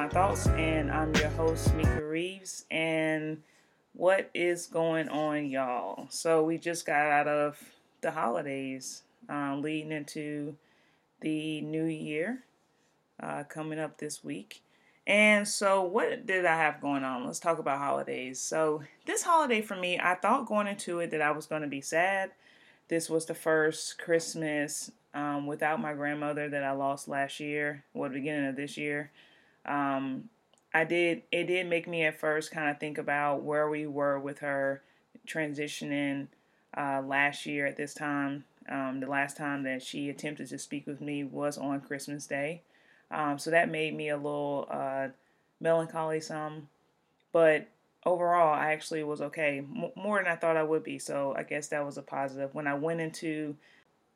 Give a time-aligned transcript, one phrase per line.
[0.00, 2.64] My Thoughts, and I'm your host, Mika Reeves.
[2.70, 3.42] And
[3.92, 6.06] what is going on, y'all?
[6.08, 7.62] So, we just got out of
[8.00, 10.56] the holidays, um, leading into
[11.20, 12.44] the new year
[13.22, 14.62] uh, coming up this week.
[15.06, 17.26] And so, what did I have going on?
[17.26, 18.40] Let's talk about holidays.
[18.40, 21.68] So, this holiday for me, I thought going into it that I was going to
[21.68, 22.30] be sad.
[22.88, 28.08] This was the first Christmas um, without my grandmother that I lost last year, or
[28.08, 29.10] the beginning of this year.
[29.66, 30.30] Um,
[30.72, 34.18] I did, it did make me at first kind of think about where we were
[34.18, 34.82] with her
[35.26, 36.28] transitioning
[36.76, 38.44] uh, last year at this time.
[38.68, 42.62] Um, the last time that she attempted to speak with me was on Christmas Day.
[43.10, 45.08] Um, so that made me a little uh,
[45.60, 46.68] melancholy some.
[47.32, 47.68] But
[48.04, 50.98] overall, I actually was okay, M- more than I thought I would be.
[50.98, 52.54] So I guess that was a positive.
[52.54, 53.56] When I went into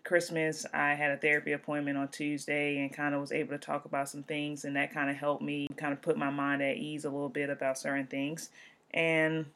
[0.04, 3.86] Christmas, I had a therapy appointment on Tuesday and kind of was able to talk
[3.86, 6.76] about some things, and that kind of helped me kind of put my mind at
[6.76, 8.50] ease a little bit about certain things.
[8.92, 9.46] And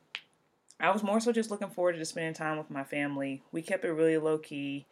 [0.81, 3.43] I was more so just looking forward to spending time with my family.
[3.53, 4.87] We kept it really low key.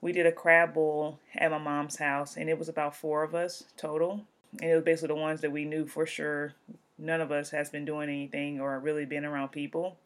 [0.00, 3.34] We did a crab bowl at my mom's house, and it was about four of
[3.34, 4.24] us total.
[4.60, 6.54] And it was basically the ones that we knew for sure
[6.98, 9.96] none of us has been doing anything or really been around people.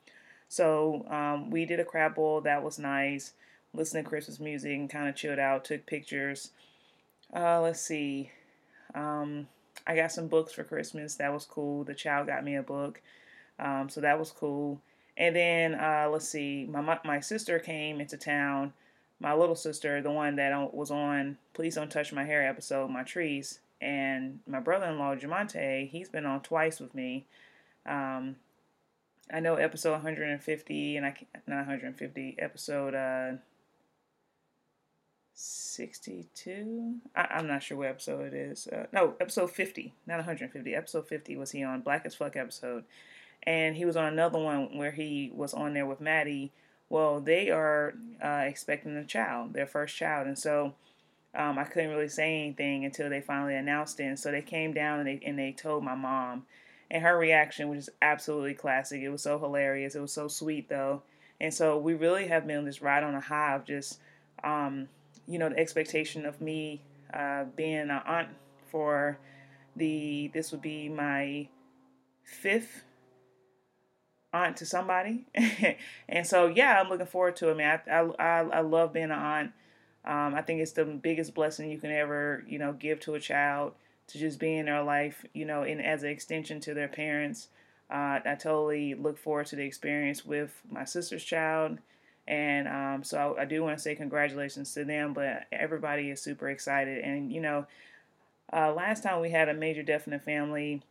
[0.48, 2.40] So um, we did a crab bowl.
[2.40, 3.32] That was nice
[3.76, 6.50] listened to Christmas music and kind of chilled out, took pictures.
[7.34, 8.30] Uh, let's see.
[8.94, 9.48] Um,
[9.86, 11.16] I got some books for Christmas.
[11.16, 11.84] That was cool.
[11.84, 13.00] The child got me a book.
[13.58, 14.80] Um, so that was cool.
[15.16, 16.66] And then uh, let's see.
[16.68, 18.72] My my sister came into town.
[19.18, 23.60] My little sister, the one that was on "Please Don't Touch My Hair" episode, Montrese,
[23.80, 25.88] and my brother-in-law Jamonte.
[25.88, 27.24] He's been on twice with me.
[27.86, 28.36] Um,
[29.32, 31.16] I know episode 150 and I
[31.46, 33.38] not 150 episode uh
[35.38, 38.66] 62 I, am not sure what episode it is.
[38.68, 42.84] Uh, no episode 50 not 150 episode 50 was he on black as fuck episode.
[43.42, 46.52] And he was on another one where he was on there with maddie.
[46.88, 47.92] Well they are
[48.24, 50.26] uh, expecting a child their first child.
[50.26, 50.74] And so
[51.34, 54.04] um, i couldn't really say anything until they finally announced it.
[54.04, 56.46] And so they came down and they, and they told my mom.
[56.90, 59.02] And her reaction was just absolutely classic.
[59.02, 59.94] It was so hilarious.
[59.94, 61.02] It was so sweet though.
[61.42, 64.00] And so we really have been on this ride on a high of just
[64.42, 64.88] um,
[65.26, 66.82] you know, the expectation of me
[67.12, 68.28] uh, being an aunt
[68.70, 69.18] for
[69.74, 71.48] the, this would be my
[72.22, 72.84] fifth
[74.32, 75.26] aunt to somebody.
[76.08, 77.80] and so, yeah, I'm looking forward to it, man.
[77.90, 79.52] I, I, I love being an aunt.
[80.04, 83.20] Um, I think it's the biggest blessing you can ever, you know, give to a
[83.20, 83.72] child
[84.08, 87.48] to just be in their life, you know, and as an extension to their parents.
[87.90, 91.78] Uh, I totally look forward to the experience with my sister's child
[92.28, 96.20] and um, so I, I do want to say congratulations to them, but everybody is
[96.20, 97.04] super excited.
[97.04, 97.66] And, you know,
[98.52, 100.82] uh, last time we had a major death in the family,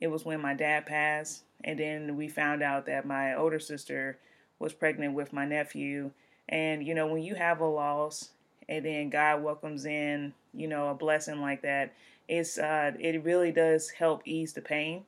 [0.00, 1.42] it was when my dad passed.
[1.64, 4.18] And then we found out that my older sister
[4.60, 6.12] was pregnant with my nephew.
[6.48, 8.30] And, you know, when you have a loss
[8.68, 11.92] and then God welcomes in, you know, a blessing like that,
[12.28, 15.04] it's uh, it really does help ease the pain.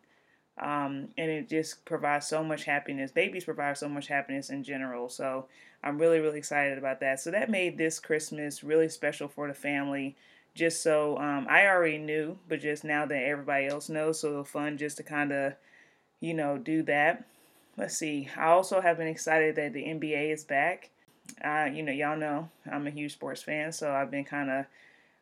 [0.61, 3.11] Um, and it just provides so much happiness.
[3.11, 5.09] Babies provide so much happiness in general.
[5.09, 5.47] So
[5.83, 7.19] I'm really, really excited about that.
[7.21, 10.17] So that made this Christmas really special for the family.
[10.55, 14.77] Just so um, I already knew, but just now that everybody else knows, so fun
[14.77, 15.55] just to kind of,
[16.21, 17.25] you know, do that.
[17.77, 18.29] Let's see.
[18.37, 20.91] I also have been excited that the NBA is back.
[21.43, 24.67] Uh, you know, y'all know I'm a huge sports fan, so I've been kind of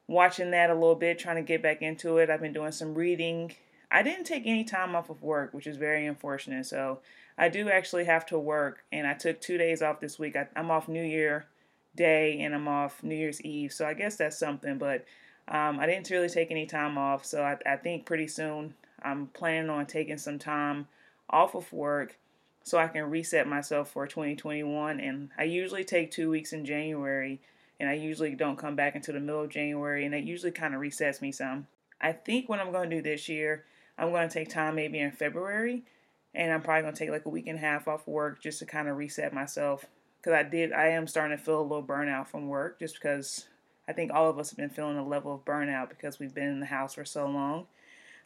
[0.09, 2.31] watching that a little bit, trying to get back into it.
[2.31, 3.53] I've been doing some reading
[3.91, 6.66] I didn't take any time off of work, which is very unfortunate.
[6.66, 7.00] So
[7.38, 10.37] I do actually have to work, and I took two days off this week.
[10.37, 11.47] I, am off New Year
[11.97, 14.76] Day and I'm off New Year's Eve, so I guess that's something.
[14.76, 15.04] But
[15.47, 19.28] um, I didn't really take any time off, so I, I think pretty soon I'm
[19.28, 20.88] planning on taking some time
[21.31, 22.19] off of work
[22.64, 25.00] so I can reset myself for 2021.
[25.00, 27.41] And I usually take two weeks in January,
[27.81, 30.75] and I usually don't come back until the middle of January, and it usually kind
[30.75, 31.67] of resets me some.
[32.00, 33.64] I think what I'm going to do this year
[33.99, 35.83] I'm going to take time maybe in February,
[36.35, 38.61] and I'm probably going to take like a week and a half off work just
[38.61, 39.87] to kind of reset myself.
[40.21, 43.47] Because I did, I am starting to feel a little burnout from work just because
[43.89, 46.49] I think all of us have been feeling a level of burnout because we've been
[46.49, 47.67] in the house for so long.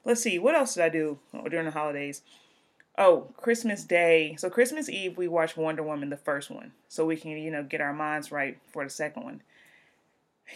[0.04, 2.22] Let's see, what else did I do during the holidays?
[2.98, 4.34] Oh, Christmas Day.
[4.38, 7.62] So Christmas Eve we watched Wonder Woman, the first one, so we can you know
[7.62, 9.42] get our minds right for the second one.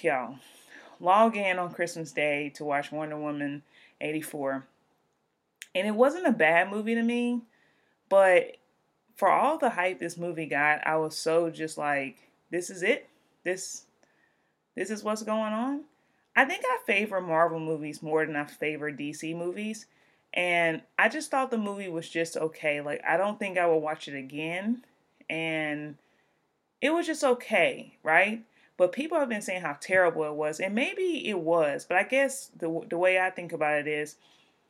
[0.02, 0.36] Y'all,
[1.00, 3.62] log in on Christmas Day to watch Wonder Woman
[4.00, 4.66] 84.
[5.76, 7.42] And it wasn't a bad movie to me,
[8.08, 8.56] but
[9.14, 12.16] for all the hype this movie got, I was so just like,
[12.50, 13.10] this is it.
[13.44, 13.84] This
[14.74, 15.82] this is what's going on.
[16.34, 19.84] I think I favor Marvel movies more than I favor DC movies.
[20.32, 22.80] And I just thought the movie was just okay.
[22.80, 24.82] Like, I don't think I will watch it again.
[25.28, 25.96] And
[26.80, 28.44] it was just okay, right?
[28.78, 30.58] But people have been saying how terrible it was.
[30.58, 31.84] And maybe it was.
[31.84, 34.16] But I guess the, the way I think about it is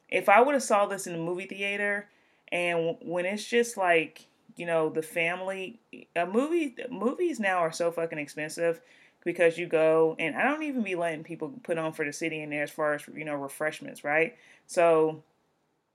[0.09, 2.09] if I would have saw this in the movie theater
[2.53, 4.27] and when it's just like,
[4.57, 5.81] you know, the family,
[6.15, 8.81] a movie, movies now are so fucking expensive
[9.27, 12.41] because you go and I don't even be letting people put on for the city
[12.41, 14.37] in there as far as you know refreshments, right?
[14.69, 15.23] So,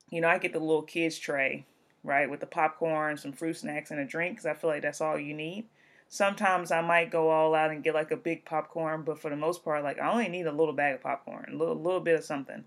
[0.10, 1.66] you know, I get the little kids tray,
[2.04, 5.00] right, with the popcorn, some fruit snacks, and a drink because I feel like that's
[5.00, 5.66] all you need.
[6.10, 9.38] Sometimes I might go all out and get like a big popcorn, but for the
[9.38, 12.20] most part, like I only need a little bag of popcorn, a little, little bit
[12.20, 12.66] of something,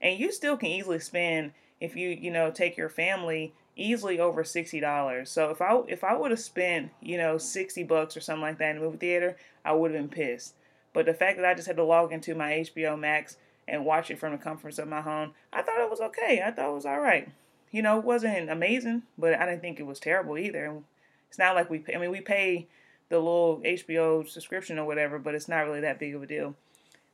[0.00, 4.44] and you still can easily spend if you you know take your family easily over
[4.44, 5.30] sixty dollars.
[5.30, 8.58] So if I if I would have spent you know sixty bucks or something like
[8.58, 10.54] that in the movie theater, I would have been pissed.
[10.92, 13.36] But the fact that I just had to log into my HBO Max
[13.68, 16.42] and watch it from the comforts of my home, I thought it was okay.
[16.44, 17.28] I thought it was all right.
[17.70, 20.82] You know, it wasn't amazing, but I didn't think it was terrible either.
[21.28, 22.66] It's not like we pay, I mean we pay
[23.08, 26.54] the little HBO subscription or whatever, but it's not really that big of a deal.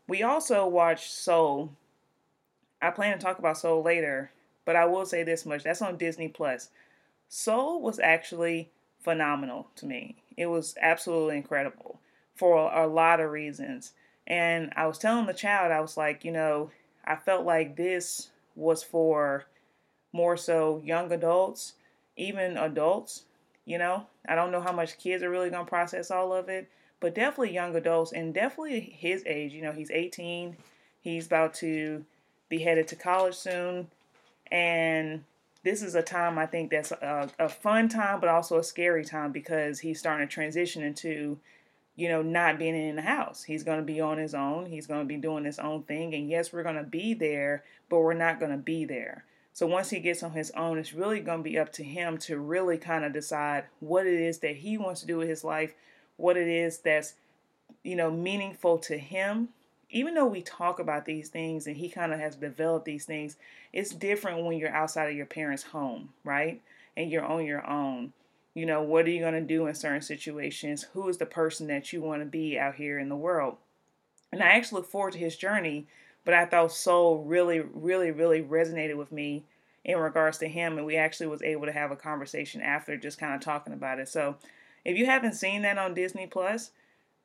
[0.06, 1.73] We also watched Soul.
[2.82, 4.31] I plan to talk about Soul later
[4.64, 6.70] but I will say this much that's on Disney Plus.
[7.29, 8.70] Soul was actually
[9.00, 10.17] phenomenal to me.
[10.37, 12.00] It was absolutely incredible
[12.34, 13.93] for a lot of reasons.
[14.26, 16.70] And I was telling the child, I was like, you know,
[17.05, 19.46] I felt like this was for
[20.12, 21.75] more so young adults,
[22.17, 23.25] even adults,
[23.64, 24.06] you know.
[24.29, 26.70] I don't know how much kids are really going to process all of it,
[27.00, 29.52] but definitely young adults and definitely his age.
[29.52, 30.56] You know, he's 18,
[31.00, 32.05] he's about to
[32.53, 33.89] be headed to college soon.
[34.51, 35.25] And
[35.65, 39.05] this is a time I think that's a, a fun time, but also a scary
[39.07, 41.39] time because he's starting to transition into,
[41.97, 43.43] you know, not being in the house.
[43.43, 44.67] He's going to be on his own.
[44.67, 46.15] He's going to be doing his own thing.
[46.15, 49.25] And yes, we're going to be there, but we're not going to be there.
[49.55, 52.19] So once he gets on his own, it's really going to be up to him
[52.19, 55.43] to really kind of decide what it is that he wants to do with his
[55.43, 55.73] life,
[56.19, 57.15] what it is that's,
[57.83, 59.49] you know, meaningful to him
[59.93, 63.37] even though we talk about these things and he kind of has developed these things,
[63.73, 66.61] it's different when you're outside of your parents' home, right?
[66.97, 68.12] And you're on your own.
[68.55, 70.87] You know, what are you going to do in certain situations?
[70.94, 73.56] Who is the person that you want to be out here in the world?
[74.33, 75.87] And I actually look forward to his journey,
[76.25, 79.44] but I thought Soul really, really, really resonated with me
[79.85, 80.79] in regards to him.
[80.79, 83.99] And we actually was able to have a conversation after just kind of talking about
[83.99, 84.09] it.
[84.09, 84.37] So
[84.85, 86.71] if you haven't seen that on Disney Plus,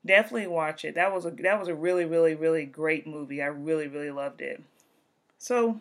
[0.08, 0.96] definitely watch it.
[0.96, 3.42] That was a that was a really really really great movie.
[3.42, 4.62] I really really loved it.
[5.38, 5.80] So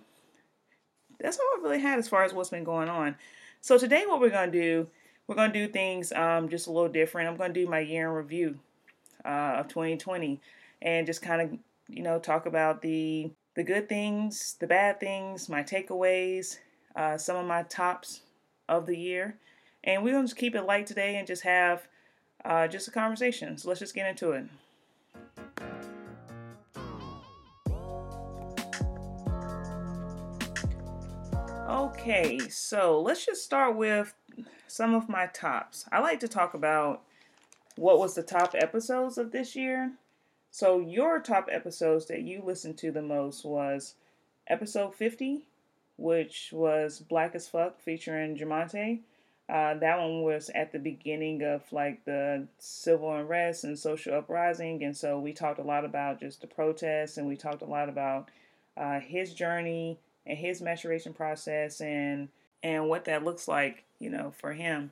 [1.19, 3.17] that's all I really had as far as what's been going on.
[3.61, 4.89] So today what we're gonna do,
[5.27, 7.29] we're gonna do things um, just a little different.
[7.29, 8.59] I'm gonna do my year in review
[9.25, 10.41] uh, of 2020
[10.83, 11.59] and just kind of
[11.89, 16.59] you know talk about the the good things, the bad things, my takeaways,
[16.95, 18.21] uh, some of my tops
[18.69, 19.39] of the year,
[19.83, 21.89] and we're gonna just keep it light today and just have
[22.47, 23.59] uh, just a conversation.
[23.59, 24.47] So let's just get into it.
[31.69, 34.15] Okay, so let's just start with
[34.69, 35.85] some of my tops.
[35.91, 37.03] I like to talk about
[37.75, 39.93] what was the top episodes of this year.
[40.51, 43.95] So your top episodes that you listened to the most was
[44.47, 45.43] episode 50,
[45.97, 49.01] which was Black as Fuck featuring Jamonte.
[49.49, 54.83] Uh, that one was at the beginning of like the civil unrest and social uprising,
[54.83, 57.89] and so we talked a lot about just the protests, and we talked a lot
[57.89, 58.29] about
[58.77, 62.29] uh, his journey and his maturation process, and
[62.65, 64.91] and what that looks like, you know, for him.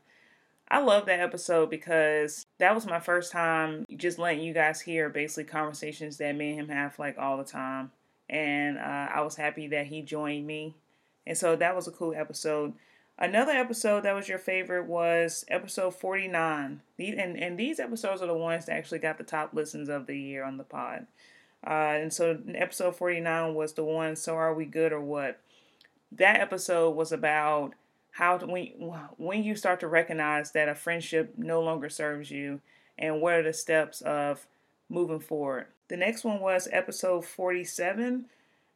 [0.68, 5.08] I love that episode because that was my first time just letting you guys hear
[5.08, 7.90] basically conversations that me and him have like all the time,
[8.30, 10.76] and uh, I was happy that he joined me,
[11.26, 12.72] and so that was a cool episode.
[13.16, 16.80] Another episode that was your favorite was episode 49.
[16.96, 20.06] These, and, and these episodes are the ones that actually got the top listens of
[20.06, 21.06] the year on the pod.
[21.64, 25.40] Uh, and so episode 49 was the one, So Are We Good or What?
[26.10, 27.74] That episode was about
[28.10, 28.66] how to, when,
[29.16, 32.60] when you start to recognize that a friendship no longer serves you
[32.98, 34.46] and what are the steps of
[34.88, 35.66] moving forward.
[35.88, 38.26] The next one was episode 47.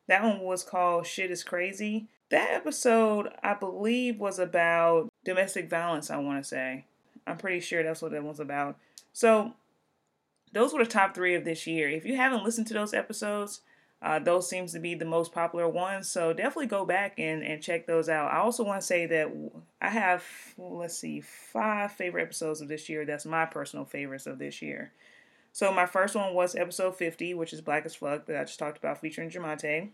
[0.06, 2.06] That one was called Shit is Crazy.
[2.30, 6.84] That episode, I believe, was about domestic violence, I want to say.
[7.26, 8.76] I'm pretty sure that's what it was about.
[9.12, 9.54] So,
[10.52, 11.88] those were the top three of this year.
[11.88, 13.60] If you haven't listened to those episodes,
[14.00, 16.08] uh, those seems to be the most popular ones.
[16.08, 18.32] So definitely go back and, and check those out.
[18.32, 19.28] I also want to say that
[19.80, 20.24] I have,
[20.56, 23.04] let's see, five favorite episodes of this year.
[23.04, 24.92] That's my personal favorites of this year.
[25.52, 28.58] So my first one was episode 50, which is Black as Fuck that I just
[28.58, 29.88] talked about featuring Jamante.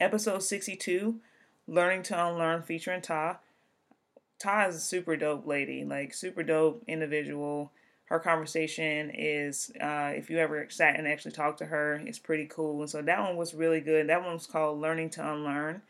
[0.00, 1.20] Episode 62,
[1.66, 3.38] Learning to Unlearn featuring Ta.
[4.38, 7.70] Ta is a super dope lady, like super dope individual.
[8.06, 12.46] Her conversation is, uh, if you ever sat and actually talked to her, it's pretty
[12.46, 12.80] cool.
[12.80, 14.08] And so that one was really good.
[14.08, 15.82] That one was called Learning to Unlearn.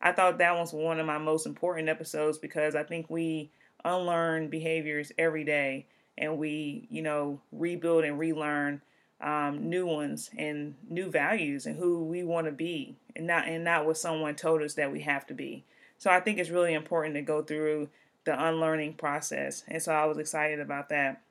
[0.00, 3.50] I thought that was one of my most important episodes because I think we
[3.84, 5.86] unlearn behaviors every day
[6.16, 8.80] and we, you know, rebuild and relearn
[9.20, 13.64] um, new ones and new values and who we want to be and not and
[13.64, 15.64] not what someone told us that we have to be.
[15.98, 17.88] So I think it's really important to go through
[18.24, 19.64] the unlearning process.
[19.66, 21.22] And so I was excited about that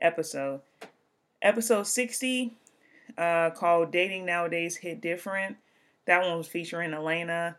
[0.00, 0.60] episode.
[1.40, 2.52] Episode 60
[3.18, 5.56] uh, called Dating Nowadays Hit Different.
[6.06, 7.56] That one was featuring Elena.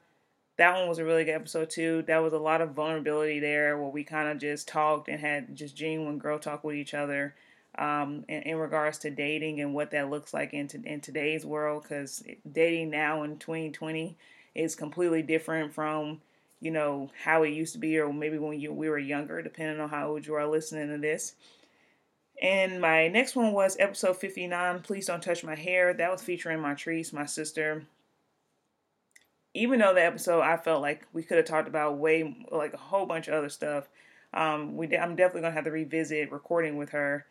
[0.57, 2.03] That one was a really good episode too.
[2.03, 5.55] That was a lot of vulnerability there where we kind of just talked and had
[5.55, 7.35] just genuine girl talk with each other
[7.77, 11.45] um, in, in, regards to dating and what that looks like in, to, in today's
[11.45, 11.83] world.
[11.83, 14.17] Because dating now in 2020
[14.55, 16.21] is completely different from
[16.59, 19.81] you know how it used to be, or maybe when you, we were younger, depending
[19.81, 21.33] on how old you are listening to this.
[22.41, 25.93] And my next one was episode 59, Please Don't Touch My Hair.
[25.93, 27.83] That was featuring Montrese my sister
[29.53, 32.77] even though the episode I felt like we could have talked about way like a
[32.77, 33.87] whole bunch of other stuff.
[34.33, 37.25] Um, we I'm definitely gonna have to revisit recording with her,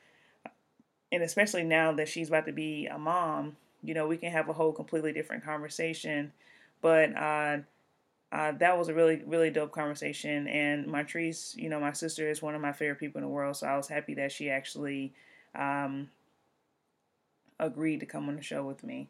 [1.13, 4.49] and especially now that she's about to be a mom, you know, we can have
[4.49, 6.33] a whole completely different conversation.
[6.81, 7.59] But uh,
[8.33, 12.43] uh, that was a really really dope conversation, and Montrese, you know, my sister is
[12.43, 15.13] one of my favorite people in the world, so I was happy that she actually
[15.55, 16.09] um,
[17.61, 19.09] agreed to come on the show with me.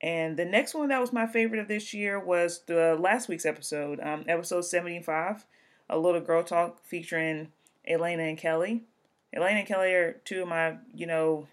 [0.00, 3.44] And the next one that was my favorite of this year was the last week's
[3.46, 5.44] episode, um, episode 75,
[5.90, 7.48] A Little Girl Talk featuring
[7.86, 8.84] Elena and Kelly.
[9.32, 11.46] Elena and Kelly are two of my, you know,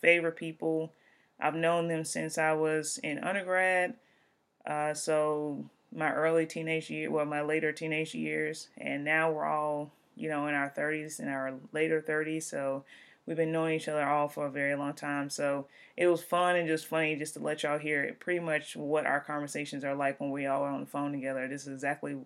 [0.00, 0.92] favorite people.
[1.40, 3.94] I've known them since I was in undergrad.
[4.66, 9.92] Uh, so my early teenage year, well, my later teenage years, and now we're all,
[10.16, 12.44] you know, in our 30s and our later 30s.
[12.44, 12.84] So
[13.26, 15.30] We've been knowing each other all for a very long time.
[15.30, 19.06] So it was fun and just funny just to let y'all hear pretty much what
[19.06, 21.48] our conversations are like when we all are on the phone together.
[21.48, 22.16] This is exactly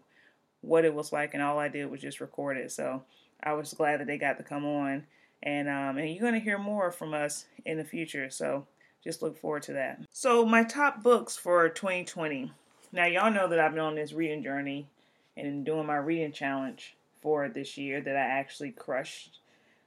[0.60, 2.72] what it was like, and all I did was just record it.
[2.72, 3.04] So
[3.42, 5.06] I was glad that they got to come on.
[5.42, 8.28] And um, and you're gonna hear more from us in the future.
[8.30, 8.66] So
[9.04, 10.00] just look forward to that.
[10.10, 12.52] So my top books for 2020.
[12.92, 14.88] Now y'all know that I've been on this reading journey
[15.36, 19.38] and doing my reading challenge for this year that I actually crushed.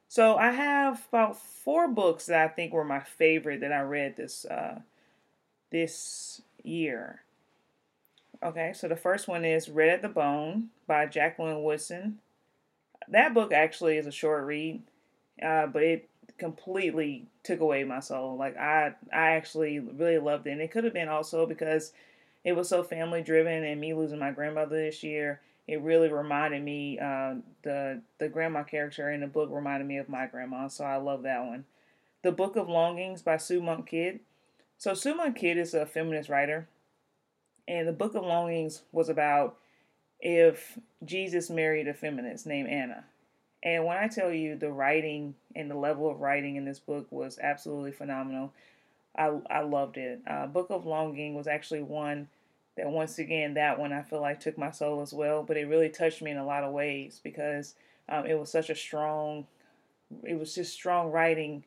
[0.07, 4.17] So I have about four books that I think were my favorite that I read
[4.17, 4.79] this uh,
[5.71, 7.21] this year.
[8.43, 12.19] Okay, so the first one is Red at the Bone by Jacqueline Woodson.
[13.11, 14.81] That book actually is a short read,
[15.41, 18.37] uh, but it completely took away my soul.
[18.37, 21.93] Like I, I actually really loved it, and it could have been also because
[22.43, 26.63] it was so family driven, and me losing my grandmother this year it really reminded
[26.63, 30.83] me uh, the the grandma character in the book reminded me of my grandma, so
[30.83, 31.65] I love that one.
[32.23, 34.19] The Book of Longings by Sue Monk Kidd.
[34.77, 36.67] So Sue Monk Kidd is a feminist writer,
[37.67, 39.57] and the Book of Longings was about
[40.21, 43.03] if Jesus married a feminist named Anna.
[43.63, 47.07] And when I tell you the writing and the level of writing in this book
[47.11, 48.53] was absolutely phenomenal,
[49.15, 50.21] I I loved it.
[50.25, 52.27] Uh, book of Longing was actually one
[52.77, 55.67] that once again that one I feel like took my soul as well, but it
[55.67, 57.75] really touched me in a lot of ways because
[58.07, 59.45] um, it was such a strong,
[60.23, 61.63] it was just strong writing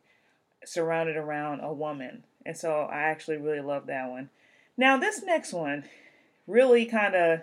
[0.64, 4.30] surrounded around a woman, and so I actually really love that one.
[4.76, 5.84] Now this next one
[6.46, 7.40] really kind of.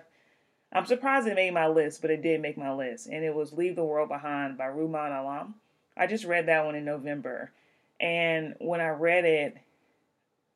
[0.73, 3.07] I'm surprised it made my list, but it did make my list.
[3.07, 5.55] And it was Leave the World Behind by Rumaan Alam.
[5.97, 7.51] I just read that one in November.
[7.99, 9.57] And when I read it,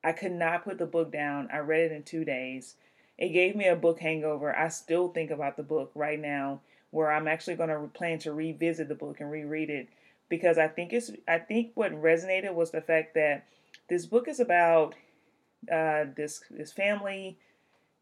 [0.04, 1.50] I could not put the book down.
[1.52, 2.76] I read it in two days.
[3.18, 4.56] It gave me a book hangover.
[4.56, 8.34] I still think about the book right now, where I'm actually going to plan to
[8.34, 9.90] revisit the book and reread it
[10.30, 11.12] because I think it's.
[11.28, 13.46] I think what resonated was the fact that
[13.90, 14.96] this book is about
[15.72, 17.38] uh, this this family.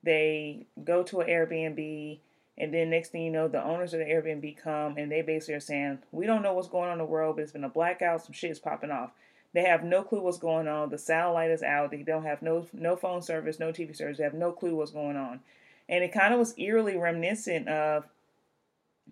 [0.03, 2.19] They go to an Airbnb,
[2.57, 5.55] and then next thing you know, the owners of the Airbnb come and they basically
[5.55, 7.69] are saying, "We don't know what's going on in the world, but it's been a
[7.69, 8.23] blackout.
[8.23, 9.11] Some shit is popping off."
[9.53, 10.89] They have no clue what's going on.
[10.89, 11.91] The satellite is out.
[11.91, 14.17] They don't have no no phone service, no TV service.
[14.17, 15.41] They have no clue what's going on.
[15.87, 18.05] And it kind of was eerily reminiscent of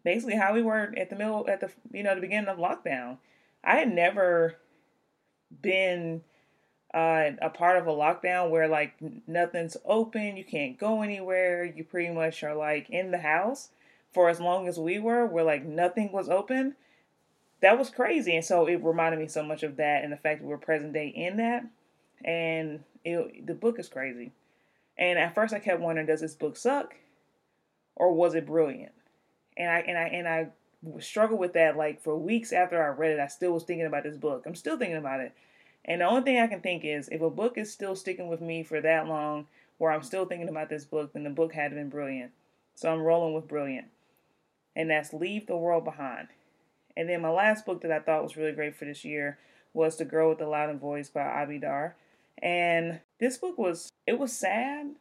[0.04, 3.18] basically how we were at the middle at the you know the beginning of lockdown.
[3.64, 4.58] I had never
[5.62, 6.24] been
[6.94, 8.94] uh, a part of a lockdown where like
[9.28, 13.70] nothing's open, you can't go anywhere, you pretty much are like in the house
[14.14, 16.76] for as long as we were, where like nothing was open
[17.62, 18.36] that was crazy.
[18.36, 20.94] And so it reminded me so much of that and the fact that we're present
[20.94, 21.66] day in that.
[22.24, 24.32] And it, the book is crazy.
[24.98, 26.96] And at first I kept wondering, does this book suck?
[27.96, 28.92] Or was it brilliant?
[29.58, 30.48] And I and I and I
[31.00, 33.20] struggled with that like for weeks after I read it.
[33.20, 34.44] I still was thinking about this book.
[34.46, 35.34] I'm still thinking about it.
[35.86, 38.42] And the only thing I can think is if a book is still sticking with
[38.42, 39.48] me for that long,
[39.78, 42.32] where I'm still thinking about this book, then the book had been brilliant.
[42.76, 43.88] So I'm rolling with brilliant.
[44.76, 46.28] And that's Leave the World Behind.
[46.96, 49.40] And then my last book that I thought was really great for this year
[49.74, 51.94] was The Girl with the Loud Voice by Abi Daré.
[52.42, 54.96] And this book was it was sad,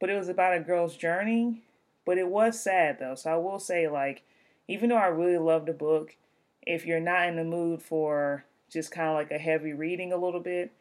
[0.00, 1.62] but it was about a girl's journey.
[2.04, 3.14] But it was sad though.
[3.14, 4.22] So I will say like
[4.68, 6.16] even though I really love the book,
[6.62, 10.16] if you're not in the mood for just kind of like a heavy reading a
[10.16, 10.72] little bit,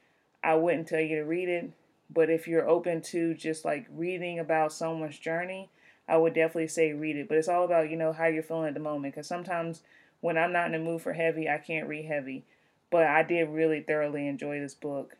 [0.43, 1.71] I wouldn't tell you to read it.
[2.09, 5.69] But if you're open to just like reading about someone's journey,
[6.07, 7.27] I would definitely say read it.
[7.27, 9.13] But it's all about, you know, how you're feeling at the moment.
[9.13, 9.81] Because sometimes
[10.21, 12.45] when I'm not in the mood for heavy, I can't read heavy.
[12.89, 15.17] But I did really thoroughly enjoy this book.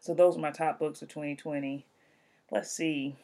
[0.00, 1.86] So those are my top books of 2020.
[2.50, 3.16] Let's see.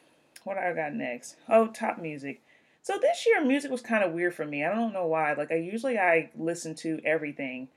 [0.43, 1.37] What I got next?
[1.49, 2.41] Oh, top music.
[2.81, 4.63] So this year music was kind of weird for me.
[4.63, 5.33] I don't know why.
[5.33, 7.67] Like I usually I listen to everything.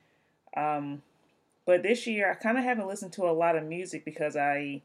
[0.56, 1.02] Um
[1.66, 4.82] but this year I kind of haven't listened to a lot of music because I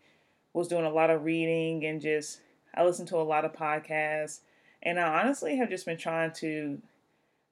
[0.54, 2.42] was doing a lot of reading and just
[2.76, 4.40] I listened to a lot of podcasts
[4.82, 6.82] and I honestly have just been trying to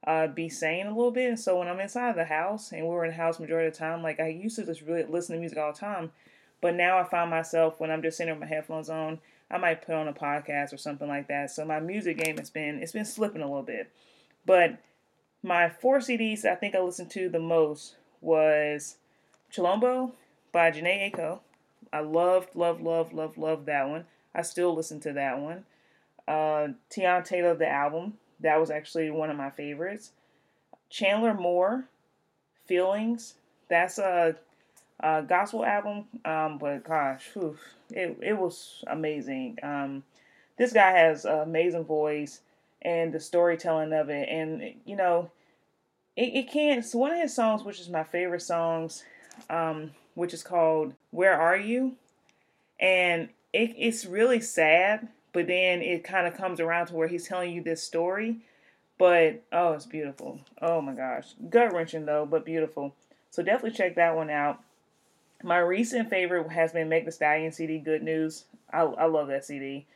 [0.05, 1.29] uh, be sane a little bit.
[1.29, 3.79] And so when I'm inside the house and we're in the house majority of the
[3.79, 6.11] time, like I used to just really listen to music all the time.
[6.59, 9.85] But now I find myself when I'm just sitting with my headphones on, I might
[9.85, 11.51] put on a podcast or something like that.
[11.51, 13.91] So my music game has been it's been slipping a little bit.
[14.45, 14.77] But
[15.43, 18.97] my four CDs I think I listened to the most was
[19.51, 20.11] Chilombo
[20.51, 21.39] by Jhené Aiko.
[21.91, 24.05] I loved, love, love, love, love that one.
[24.33, 25.65] I still listen to that one.
[26.27, 30.11] Uh, Teyana Taylor, the album, that was actually one of my favorites.
[30.89, 31.85] Chandler Moore,
[32.67, 33.33] Feelings,
[33.69, 34.35] that's a,
[35.01, 37.57] a gospel album, um, but gosh, whew,
[37.89, 39.57] it, it was amazing.
[39.63, 40.03] Um,
[40.57, 42.41] this guy has an amazing voice
[42.81, 45.29] and the storytelling of it, and you know,
[46.15, 46.83] it, it can't.
[46.85, 49.03] So one of his songs, which is my favorite songs,
[49.49, 51.95] um, which is called "Where Are You,"
[52.79, 57.27] and it, it's really sad, but then it kind of comes around to where he's
[57.27, 58.37] telling you this story.
[58.97, 60.41] But oh, it's beautiful.
[60.61, 62.93] Oh my gosh, gut wrenching though, but beautiful.
[63.31, 64.61] So definitely check that one out.
[65.43, 67.79] My recent favorite has been Meg the Stallion CD.
[67.79, 68.45] Good News.
[68.71, 69.87] I, I love that CD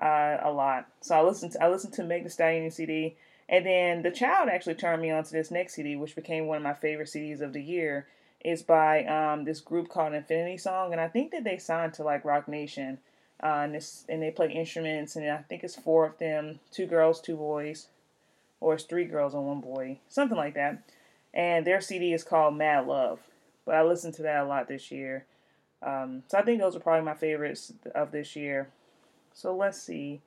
[0.00, 0.86] uh, a lot.
[1.00, 3.16] So I listened to I listened to Meg the Stallion CD,
[3.48, 6.58] and then the child actually turned me on to this next CD, which became one
[6.58, 8.06] of my favorite CDs of the year.
[8.44, 12.04] Is by um, this group called Infinity Song, and I think that they signed to
[12.04, 12.98] like Roc Nation.
[13.42, 16.86] Uh, and, this, and they play instruments, and I think it's four of them, two
[16.86, 17.86] girls, two boys,
[18.60, 20.82] or it's three girls and one boy, something like that.
[21.32, 23.20] And their CD is called Mad Love,
[23.64, 25.24] but I listened to that a lot this year.
[25.82, 28.70] Um, so I think those are probably my favorites of this year.
[29.32, 30.20] So let's see.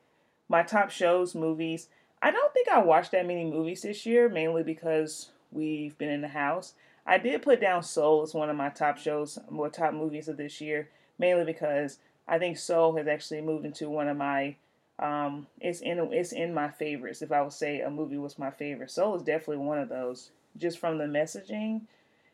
[0.47, 1.89] My top shows, movies.
[2.21, 6.21] I don't think I watched that many movies this year, mainly because we've been in
[6.21, 6.73] the house.
[7.05, 10.37] I did put down Soul as one of my top shows, more top movies of
[10.37, 14.55] this year, mainly because I think Soul has actually moved into one of my
[14.99, 17.23] um, it's in it's in my favorites.
[17.23, 20.29] If I would say a movie was my favorite, Soul is definitely one of those.
[20.57, 21.81] Just from the messaging,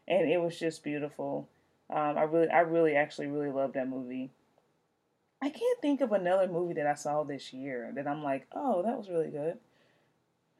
[0.07, 1.47] and it was just beautiful.
[1.89, 4.31] Um, I really, I really, actually, really loved that movie.
[5.41, 8.81] I can't think of another movie that I saw this year that I'm like, oh,
[8.81, 9.59] that was really good.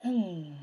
[0.04, 0.54] Hmm.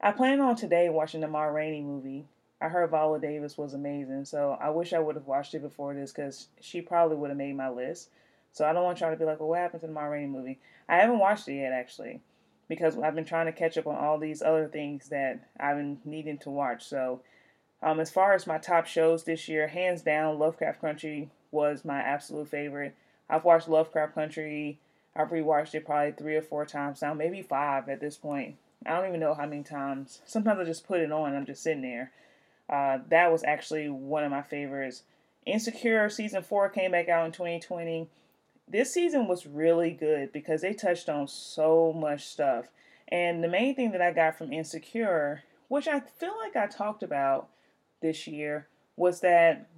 [0.00, 2.26] I plan on today watching the Ma Rainey movie.
[2.60, 5.94] I heard Viola Davis was amazing, so I wish I would have watched it before
[5.94, 8.08] this because she probably would have made my list.
[8.52, 10.26] So I don't want y'all to be like, well, what happened to the Ma Rainey
[10.26, 10.58] movie?
[10.88, 12.20] I haven't watched it yet, actually,
[12.68, 15.98] because I've been trying to catch up on all these other things that I've been
[16.04, 16.84] needing to watch.
[16.84, 17.20] So,
[17.82, 22.00] um, as far as my top shows this year, hands down, Lovecraft Country was my
[22.00, 22.94] absolute favorite.
[23.28, 24.78] I've watched Lovecraft Country.
[25.14, 28.56] I've rewatched it probably three or four times now, maybe five at this point.
[28.86, 30.20] I don't even know how many times.
[30.24, 31.34] Sometimes I just put it on.
[31.34, 32.10] I'm just sitting there.
[32.68, 35.02] Uh, that was actually one of my favorites.
[35.44, 38.08] Insecure season four came back out in 2020.
[38.66, 42.66] This season was really good because they touched on so much stuff.
[43.08, 47.02] And the main thing that I got from Insecure, which I feel like I talked
[47.02, 47.48] about
[48.00, 49.68] this year, was that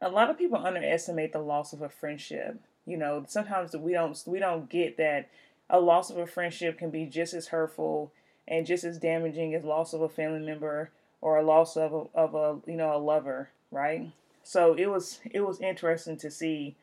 [0.00, 2.60] a lot of people underestimate the loss of a friendship.
[2.86, 5.28] You know, sometimes we don't we don't get that
[5.68, 8.12] a loss of a friendship can be just as hurtful
[8.46, 12.04] and just as damaging as loss of a family member or a loss of a,
[12.14, 14.10] of a you know a lover, right?
[14.42, 16.76] So it was it was interesting to see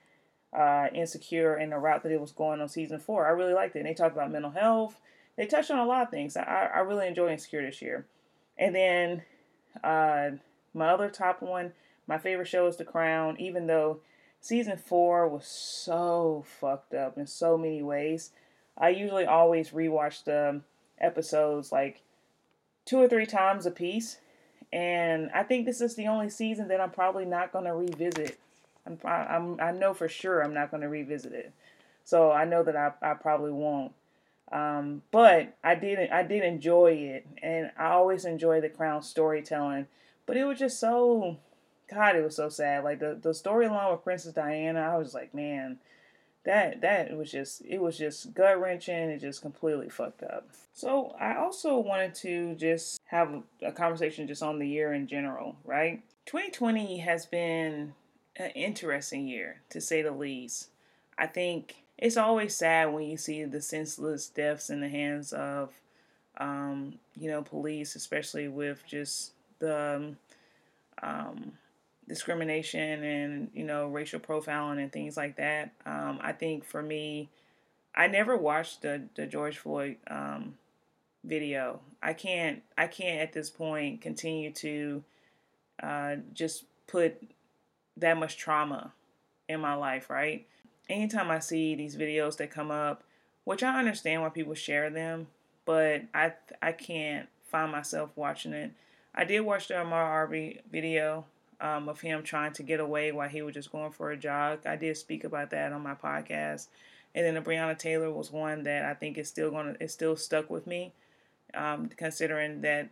[0.54, 3.26] uh, Insecure and the route that it was going on season four.
[3.26, 3.80] I really liked it.
[3.80, 4.98] And they talked about mental health.
[5.38, 6.38] They touched on a lot of things.
[6.38, 8.06] I, I really enjoy Insecure this year.
[8.58, 9.24] And then
[9.84, 10.32] uh,
[10.74, 11.74] my other top one,
[12.06, 14.02] my favorite show is The Crown, even though
[14.44, 18.32] season four was so fucked up in so many ways.
[18.78, 20.60] I usually always rewatch the
[21.00, 22.02] episodes like
[22.84, 24.18] two or three times a piece.
[24.74, 28.38] And I think this is the only season that I'm probably not going to revisit.
[28.86, 31.54] I'm, I'm, I know for sure I'm not going to revisit it.
[32.04, 33.94] So I know that I, I probably won't.
[34.52, 39.88] Um, but I did I did enjoy it, and I always enjoy the Crown storytelling.
[40.26, 41.38] But it was just so,
[41.94, 42.84] God, it was so sad.
[42.84, 45.78] Like the the storyline with Princess Diana, I was like, man,
[46.46, 48.96] that that was just it was just gut wrenching.
[48.96, 50.48] It just completely fucked up.
[50.74, 55.56] So I also wanted to just have a conversation just on the year in general,
[55.64, 56.02] right?
[56.26, 57.94] 2020 has been
[58.38, 60.70] an interesting year to say the least.
[61.18, 65.72] I think it's always sad when you see the senseless deaths in the hands of,
[66.38, 70.18] um, you know, police, especially with just the um,
[71.02, 71.52] um,
[72.08, 75.72] discrimination and you know racial profiling and things like that.
[75.86, 77.30] Um, I think for me,
[77.96, 80.56] I never watched the the George Floyd um,
[81.24, 81.82] video.
[82.02, 85.04] I can't I can't at this point continue to
[85.82, 87.22] uh, just put
[87.98, 88.94] that much trauma
[89.48, 90.46] in my life, right?
[90.90, 93.04] anytime I see these videos that come up,
[93.44, 95.28] which I understand why people share them,
[95.66, 98.72] but I I can't find myself watching it.
[99.16, 101.26] I did watch the Ahmaud Arbery video
[101.62, 104.66] um, of him trying to get away while he was just going for a jog.
[104.66, 106.68] I did speak about that on my podcast,
[107.16, 109.94] and then the Breonna Taylor was one that I think is still going to is
[109.94, 110.94] still stuck with me,
[111.54, 112.90] um, considering that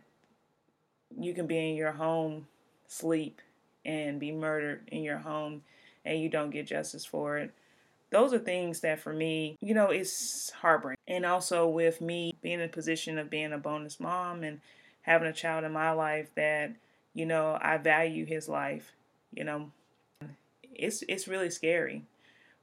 [1.18, 2.46] you can be in your home,
[2.88, 3.40] sleep,
[3.84, 5.62] and be murdered in your home,
[6.04, 7.52] and you don't get justice for it
[8.12, 10.98] those are things that for me, you know, it's heartbreaking.
[11.08, 14.60] And also with me being in a position of being a bonus mom and
[15.00, 16.72] having a child in my life that,
[17.14, 18.92] you know, I value his life,
[19.32, 19.70] you know,
[20.74, 22.04] it's it's really scary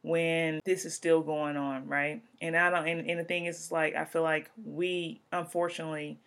[0.02, 2.22] when this is still going on, right?
[2.42, 6.18] And I don't and, and the thing is it's like I feel like we unfortunately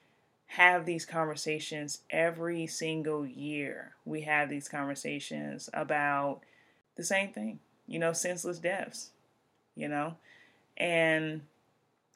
[0.46, 3.92] have these conversations every single year.
[4.04, 6.40] We have these conversations about
[6.96, 9.11] the same thing you know, senseless deaths,
[9.76, 10.14] you know,
[10.76, 11.42] and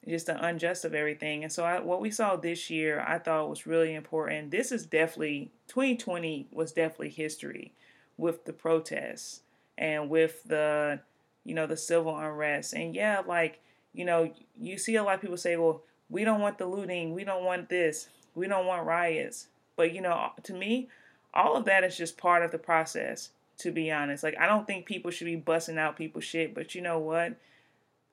[0.08, 1.42] just the unjust of everything.
[1.42, 4.50] And so, I, what we saw this year, I thought was really important.
[4.50, 7.72] This is definitely 2020 was definitely history
[8.16, 9.40] with the protests
[9.76, 11.00] and with the,
[11.44, 12.72] you know, the civil unrest.
[12.72, 13.60] And yeah, like,
[13.92, 17.12] you know, you see a lot of people say, well, we don't want the looting,
[17.12, 19.48] we don't want this, we don't want riots.
[19.76, 20.88] But, you know, to me,
[21.34, 24.22] all of that is just part of the process to be honest.
[24.22, 27.36] Like I don't think people should be busting out people's shit, but you know what?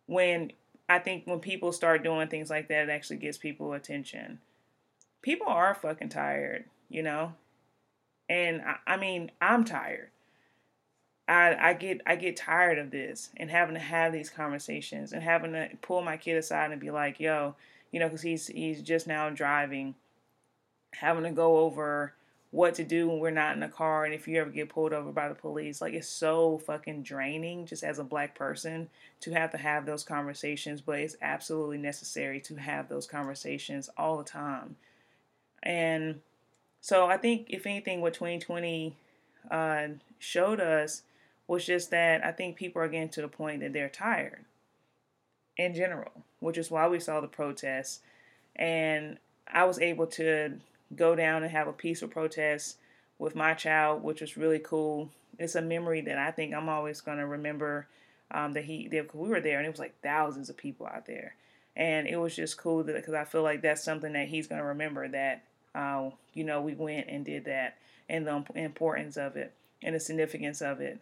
[0.06, 0.52] When
[0.94, 4.38] I think when people start doing things like that, it actually gets people attention.
[5.24, 7.34] People are fucking tired, you know?
[8.30, 10.12] And I, I mean, I'm tired.
[11.28, 15.24] I, I get I get tired of this and having to have these conversations and
[15.24, 17.56] having to pull my kid aside and be like, yo,
[17.92, 19.96] you know, because he's he's just now driving,
[20.94, 22.14] having to go over
[22.54, 24.94] what to do when we're not in the car and if you ever get pulled
[24.94, 28.88] over by the police like it's so fucking draining just as a black person
[29.20, 34.20] to have to have those conversations but it's absolutely necessary to have those conversations all
[34.20, 34.76] the time.
[35.64, 36.22] And
[36.80, 38.96] so i think if anything what 2020
[39.50, 39.88] uh,
[40.20, 41.02] showed us
[41.48, 44.46] was just that i think people are getting to the point that they're tired
[45.58, 48.02] in general which is why we saw the protests.
[48.56, 49.18] And
[49.52, 50.60] i was able to
[50.96, 52.78] go down and have a peaceful protest
[53.20, 55.10] with my child, which was really cool.
[55.40, 57.88] It's a memory that I think I'm always going to remember
[58.32, 61.06] um, that he that we were there and it was like thousands of people out
[61.06, 61.36] there,
[61.76, 64.68] and it was just cool because I feel like that's something that he's going to
[64.68, 65.44] remember that
[65.76, 67.78] uh, you know we went and did that
[68.10, 71.00] and the importance of it and the significance of it.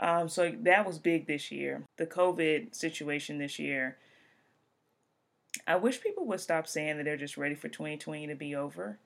[0.00, 1.84] Um, so that was big this year.
[1.96, 3.96] The COVID situation this year
[5.66, 8.98] I wish people would stop saying that they're just ready for 2020 to be over.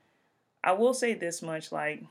[0.65, 2.03] I will say this much like,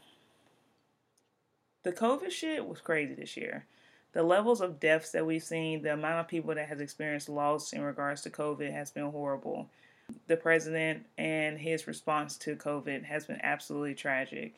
[1.83, 3.65] the COVID shit was crazy this year.
[4.13, 7.73] The levels of deaths that we've seen, the amount of people that has experienced loss
[7.73, 9.69] in regards to COVID has been horrible.
[10.27, 14.55] The president and his response to COVID has been absolutely tragic,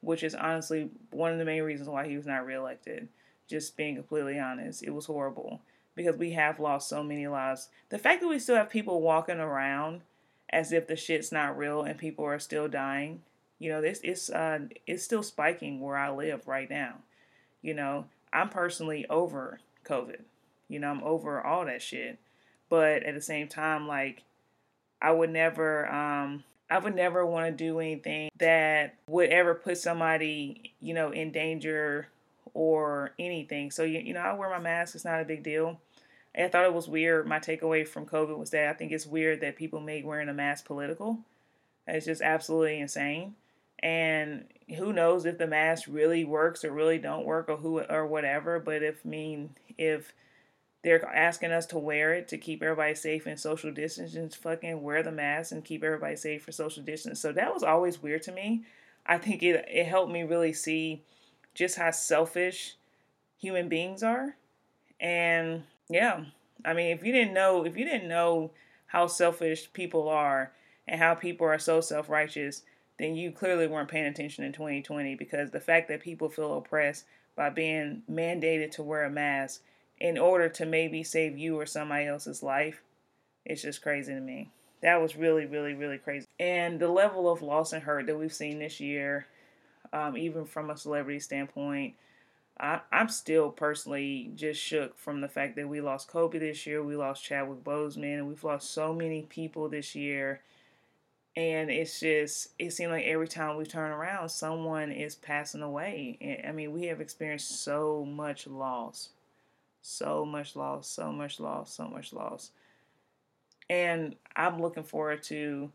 [0.00, 3.08] which is honestly one of the main reasons why he was not reelected.
[3.48, 5.60] Just being completely honest, it was horrible
[5.94, 7.68] because we have lost so many lives.
[7.88, 10.02] The fact that we still have people walking around
[10.50, 13.22] as if the shit's not real and people are still dying,
[13.58, 16.96] you know, this it's uh it's still spiking where I live right now.
[17.62, 20.20] You know, I'm personally over COVID.
[20.68, 22.18] You know, I'm over all that shit.
[22.68, 24.22] But at the same time, like
[25.02, 29.76] I would never um I would never want to do anything that would ever put
[29.76, 32.08] somebody, you know, in danger
[32.54, 33.70] or anything.
[33.70, 34.94] So, you, you know, I wear my mask.
[34.94, 35.80] It's not a big deal.
[36.36, 37.26] I thought it was weird.
[37.26, 40.34] My takeaway from COVID was that I think it's weird that people make wearing a
[40.34, 41.18] mask political.
[41.86, 43.34] It's just absolutely insane.
[43.80, 44.44] And
[44.76, 48.60] who knows if the mask really works or really don't work or who or whatever.
[48.60, 50.12] But if mean if
[50.82, 54.82] they're asking us to wear it to keep everybody safe and social distance and fucking
[54.82, 57.20] wear the mask and keep everybody safe for social distance.
[57.20, 58.64] So that was always weird to me.
[59.06, 61.02] I think it it helped me really see
[61.54, 62.76] just how selfish
[63.38, 64.36] human beings are.
[65.00, 66.24] And yeah,
[66.64, 68.50] I mean, if you didn't know, if you didn't know
[68.86, 70.52] how selfish people are
[70.86, 72.62] and how people are so self-righteous,
[72.98, 77.04] then you clearly weren't paying attention in 2020 because the fact that people feel oppressed
[77.34, 79.62] by being mandated to wear a mask
[79.98, 82.82] in order to maybe save you or somebody else's life,
[83.44, 84.50] it's just crazy to me.
[84.82, 86.26] That was really, really, really crazy.
[86.38, 89.26] And the level of loss and hurt that we've seen this year,
[89.92, 91.94] um, even from a celebrity standpoint,
[92.58, 96.82] I, I'm still personally just shook from the fact that we lost Kobe this year,
[96.82, 100.40] we lost Chadwick Boseman, and we've lost so many people this year.
[101.36, 106.42] And it's just, it seems like every time we turn around, someone is passing away.
[106.46, 109.10] I mean, we have experienced so much loss
[109.82, 112.50] so much loss, so much loss, so much loss.
[113.68, 115.70] And I'm looking forward to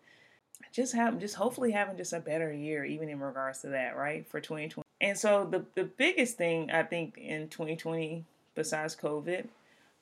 [0.71, 4.27] just have just hopefully having just a better year even in regards to that, right?
[4.27, 4.85] For 2020.
[5.01, 8.25] And so the the biggest thing I think in 2020
[8.55, 9.47] besides COVID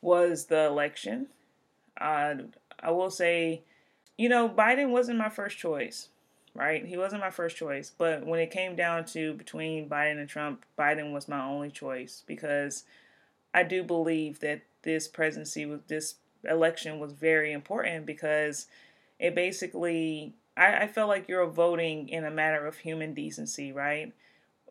[0.02, 1.28] was the election.
[2.00, 2.36] Uh,
[2.80, 3.62] I will say,
[4.18, 6.10] you know, Biden wasn't my first choice,
[6.54, 6.86] right?
[6.86, 10.66] He wasn't my first choice, but when it came down to between Biden and Trump,
[10.78, 12.84] Biden was my only choice because
[13.54, 18.68] I do believe that this presidency was this election was very important because
[19.20, 24.14] it basically I, I felt like you're voting in a matter of human decency, right?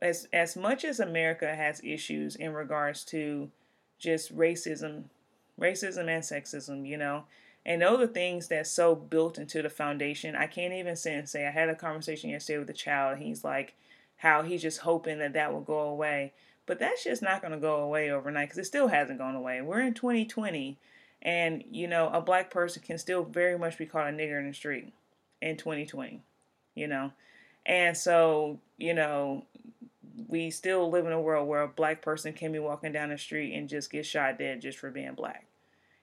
[0.00, 3.50] As as much as America has issues in regards to
[3.98, 5.04] just racism,
[5.60, 7.24] racism and sexism, you know,
[7.64, 10.34] and those are things that's so built into the foundation.
[10.34, 13.18] I can't even and say I had a conversation yesterday with a child.
[13.18, 13.74] he's like,
[14.16, 16.32] how he's just hoping that that will go away.
[16.66, 19.60] But that's just not going to go away overnight because it still hasn't gone away.
[19.62, 20.78] We're in 2020,
[21.20, 24.46] and you know, a black person can still very much be called a nigger in
[24.46, 24.92] the street
[25.42, 26.22] in 2020,
[26.74, 27.12] you know.
[27.66, 29.44] And so, you know,
[30.28, 33.18] we still live in a world where a black person can be walking down the
[33.18, 35.46] street and just get shot dead just for being black.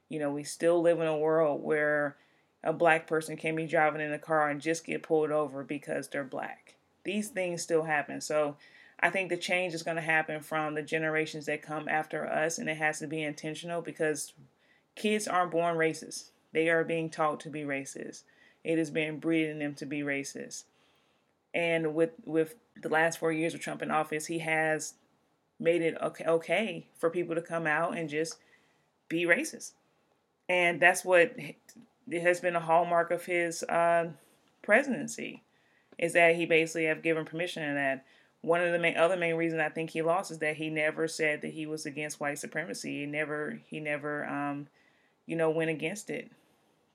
[0.09, 2.15] You know, we still live in a world where
[2.63, 6.07] a black person can be driving in a car and just get pulled over because
[6.07, 6.75] they're black.
[7.03, 8.21] These things still happen.
[8.21, 8.57] So,
[9.01, 12.57] I think the change is going to happen from the generations that come after us,
[12.57, 14.33] and it has to be intentional because
[14.95, 16.31] kids aren't born racist.
[16.51, 18.23] They are being taught to be racist.
[18.63, 20.63] It is being bred in them to be racist.
[21.53, 24.93] And with with the last four years of Trump in office, he has
[25.59, 28.37] made it okay, okay for people to come out and just
[29.09, 29.71] be racist.
[30.47, 31.35] And that's what
[32.11, 34.09] has been a hallmark of his uh,
[34.61, 35.43] presidency,
[35.97, 38.05] is that he basically have given permission to that
[38.41, 41.07] one of the main other main reasons I think he lost is that he never
[41.07, 43.01] said that he was against white supremacy.
[43.01, 44.67] He never he never um,
[45.25, 46.31] you know went against it.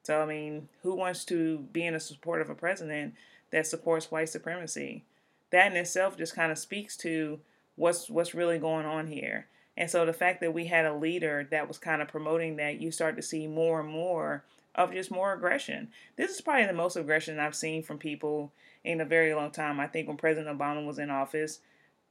[0.04, 3.14] So I mean, who wants to be in a support of a president
[3.50, 5.04] that supports white supremacy?
[5.50, 7.40] That in itself just kind of speaks to
[7.74, 9.48] what's what's really going on here.
[9.76, 12.80] And so the fact that we had a leader that was kind of promoting that,
[12.80, 15.88] you start to see more and more of just more aggression.
[16.16, 18.52] This is probably the most aggression I've seen from people
[18.84, 19.80] in a very long time.
[19.80, 21.60] I think when President Obama was in office,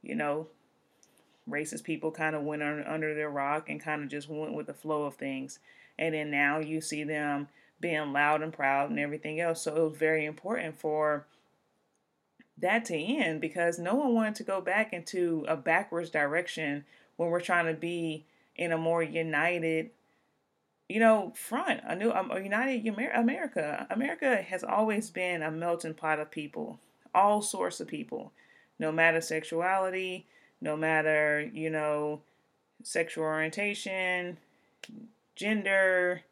[0.02, 0.48] you know,
[1.48, 4.74] racist people kind of went under their rock and kind of just went with the
[4.74, 5.58] flow of things.
[5.98, 7.48] And then now you see them
[7.84, 9.60] being loud and proud and everything else.
[9.60, 11.26] So it was very important for
[12.56, 17.28] that to end because no one wanted to go back into a backwards direction when
[17.28, 18.24] we're trying to be
[18.56, 19.90] in a more united
[20.88, 23.86] you know, front a new um, a united America.
[23.90, 26.78] America has always been a melting pot of people,
[27.14, 28.32] all sorts of people,
[28.78, 30.26] no matter sexuality,
[30.60, 32.20] no matter you know,
[32.82, 34.38] sexual orientation,
[35.36, 36.22] gender,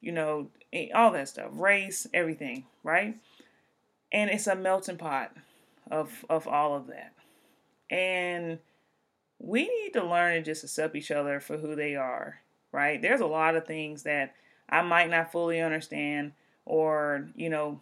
[0.00, 0.50] you know,
[0.94, 3.16] all that stuff, race, everything, right?
[4.12, 5.34] And it's a melting pot
[5.90, 7.12] of of all of that,
[7.90, 8.58] and
[9.38, 12.40] we need to learn to just accept each other for who they are
[12.76, 13.00] right?
[13.00, 14.34] There's a lot of things that
[14.68, 16.32] I might not fully understand,
[16.66, 17.80] or, you know,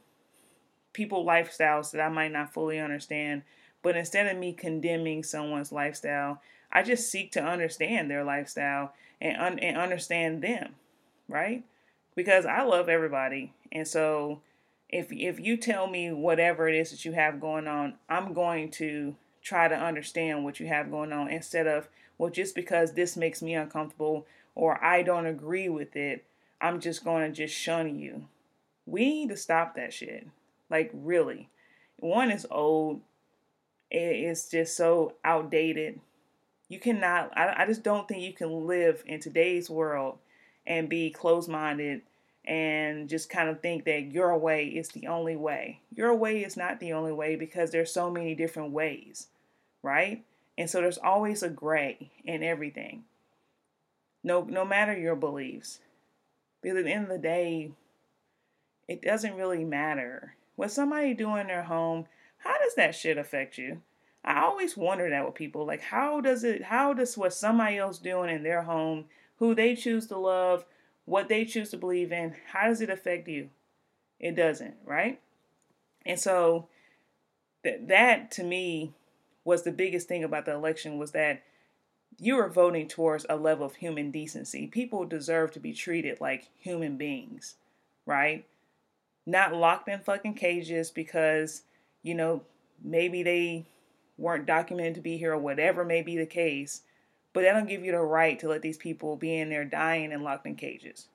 [0.93, 3.43] people lifestyles that I might not fully understand.
[3.83, 9.37] But instead of me condemning someone's lifestyle, I just seek to understand their lifestyle and,
[9.37, 10.77] un- and understand them,
[11.29, 11.65] right?
[12.15, 13.53] Because I love everybody.
[13.73, 14.41] And so
[14.89, 18.71] if if you tell me whatever it is that you have going on, I'm going
[18.73, 23.17] to try to understand what you have going on instead of well just because this
[23.17, 26.25] makes me uncomfortable or I don't agree with it,
[26.61, 28.29] I'm just going to just shun you.
[28.87, 30.29] We need to stop that shit.
[30.71, 31.49] Like really.
[31.99, 33.01] One is old.
[33.91, 36.01] It's just so outdated.
[36.69, 40.19] You cannot I, I just don't think you can live in today's world
[40.67, 42.03] and be closed minded
[42.47, 45.81] and just kind of think that your way is the only way.
[45.95, 49.29] Your way is not the only way because there's so many different ways,
[49.83, 50.25] right?
[50.59, 53.05] And so there's always a gray in everything.
[54.23, 55.81] No no matter your beliefs.
[56.63, 57.73] Because at the end of the day,
[58.89, 60.35] it doesn't really matter.
[60.57, 62.07] What somebody do in their home,
[62.39, 63.83] how does that shit affect you?
[64.25, 65.67] I always wonder that with people.
[65.67, 69.07] Like how does it how does what somebody else doing in their home,
[69.39, 70.65] who they choose to love,
[71.05, 73.51] what they choose to believe in, how does it affect you?
[74.19, 75.21] It doesn't, right?
[76.07, 76.69] And so
[77.63, 78.93] that that to me
[79.45, 81.43] was the biggest thing about the election was that
[82.19, 84.67] you were voting towards a level of human decency.
[84.67, 87.57] People deserve to be treated like human beings,
[88.07, 88.47] right?
[89.27, 91.63] Not locked in fucking cages because,
[92.03, 92.43] you know,
[92.83, 93.67] maybe they
[94.17, 96.83] weren't documented to be here or whatever may be the case
[97.35, 100.13] but that don't give you the right to let these people be in there dying
[100.13, 101.09] and locked in cages.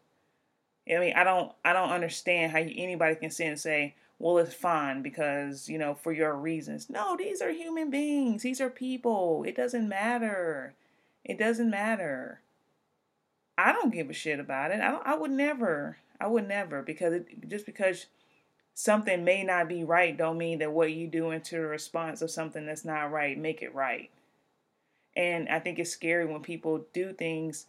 [0.88, 4.54] I mean, I don't, I don't understand how anybody can sit and say, "Well, it's
[4.54, 8.44] fine because you know for your reasons." No, these are human beings.
[8.44, 9.44] These are people.
[9.48, 10.74] It doesn't matter.
[11.24, 12.42] It doesn't matter.
[13.58, 14.82] I don't give a shit about it.
[14.82, 15.98] I, I would never.
[16.20, 18.08] I would never because it, just because
[18.74, 22.32] something may not be right don't mean that what you do into the response of
[22.32, 24.10] something that's not right make it right.
[25.20, 27.66] And I think it's scary when people do things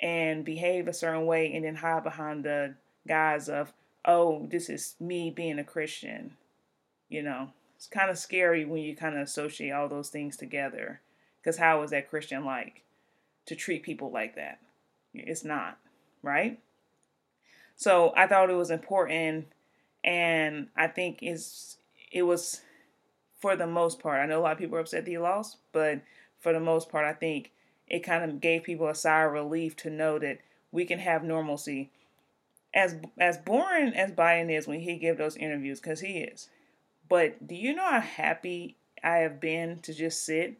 [0.00, 2.76] and behave a certain way and then hide behind the
[3.08, 3.72] guise of,
[4.04, 6.36] oh, this is me being a Christian.
[7.08, 11.00] You know, it's kind of scary when you kind of associate all those things together.
[11.42, 12.84] Because how is that Christian like
[13.46, 14.60] to treat people like that?
[15.12, 15.76] It's not,
[16.22, 16.60] right?
[17.74, 19.46] So I thought it was important,
[20.04, 21.78] and I think it's
[22.12, 22.60] it was
[23.40, 24.20] for the most part.
[24.20, 26.02] I know a lot of people are upset that he lost, but
[26.40, 27.52] for the most part, I think
[27.86, 30.38] it kind of gave people a sigh of relief to know that
[30.72, 31.90] we can have normalcy.
[32.72, 36.48] As as boring as Biden is when he give those interviews, because he is.
[37.08, 40.56] But do you know how happy I have been to just sit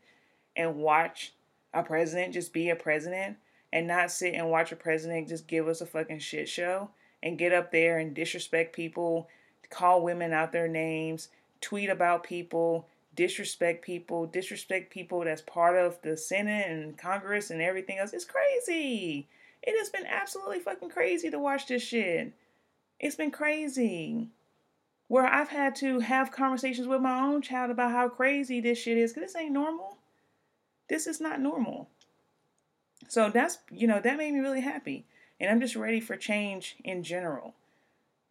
[0.56, 1.32] and watch
[1.72, 3.36] a president just be a president
[3.72, 6.90] and not sit and watch a president just give us a fucking shit show
[7.22, 9.28] and get up there and disrespect people,
[9.70, 11.28] call women out their names,
[11.60, 12.88] tweet about people,
[13.20, 18.14] disrespect people, disrespect people that's part of the Senate and Congress and everything else.
[18.14, 19.28] It's crazy.
[19.62, 22.32] It has been absolutely fucking crazy to watch this shit.
[22.98, 24.28] It's been crazy.
[25.08, 28.96] Where I've had to have conversations with my own child about how crazy this shit
[28.96, 29.98] is, because this ain't normal.
[30.88, 31.90] This is not normal.
[33.08, 35.04] So that's, you know, that made me really happy.
[35.38, 37.52] And I'm just ready for change in general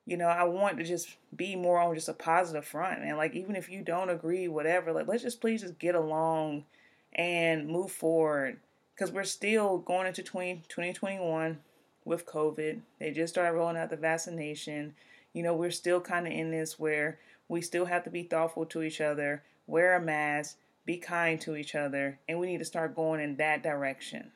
[0.09, 3.03] you know, I want to just be more on just a positive front.
[3.03, 6.65] And like, even if you don't agree, whatever, like, let's just please just get along
[7.13, 8.59] and move forward.
[8.95, 11.59] Because we're still going into 20, 2021
[12.05, 12.79] with COVID.
[12.97, 14.95] They just started rolling out the vaccination.
[15.31, 18.65] You know, we're still kind of in this where we still have to be thoughtful
[18.65, 22.65] to each other, wear a mask, be kind to each other, and we need to
[22.65, 24.31] start going in that direction.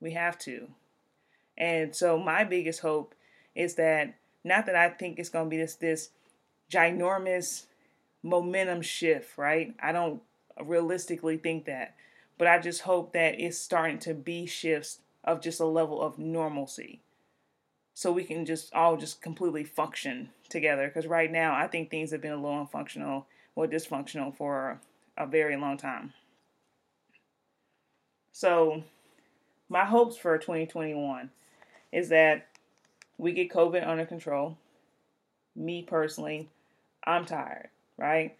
[0.00, 0.68] We have to.
[1.58, 3.16] And so, my biggest hope
[3.56, 6.10] is that not that I think it's going to be this this
[6.70, 7.64] ginormous
[8.22, 9.74] momentum shift, right?
[9.80, 10.22] I don't
[10.62, 11.94] realistically think that.
[12.36, 16.18] But I just hope that it's starting to be shifts of just a level of
[16.18, 17.00] normalcy.
[17.94, 20.88] So we can just all just completely function together.
[20.88, 24.80] Because right now, I think things have been a little unfunctional or dysfunctional for
[25.16, 26.12] a very long time.
[28.32, 28.82] So,
[29.68, 31.30] my hopes for 2021
[31.92, 32.48] is that
[33.18, 34.56] we get COVID under control.
[35.56, 36.48] Me personally,
[37.04, 38.36] I'm tired, right?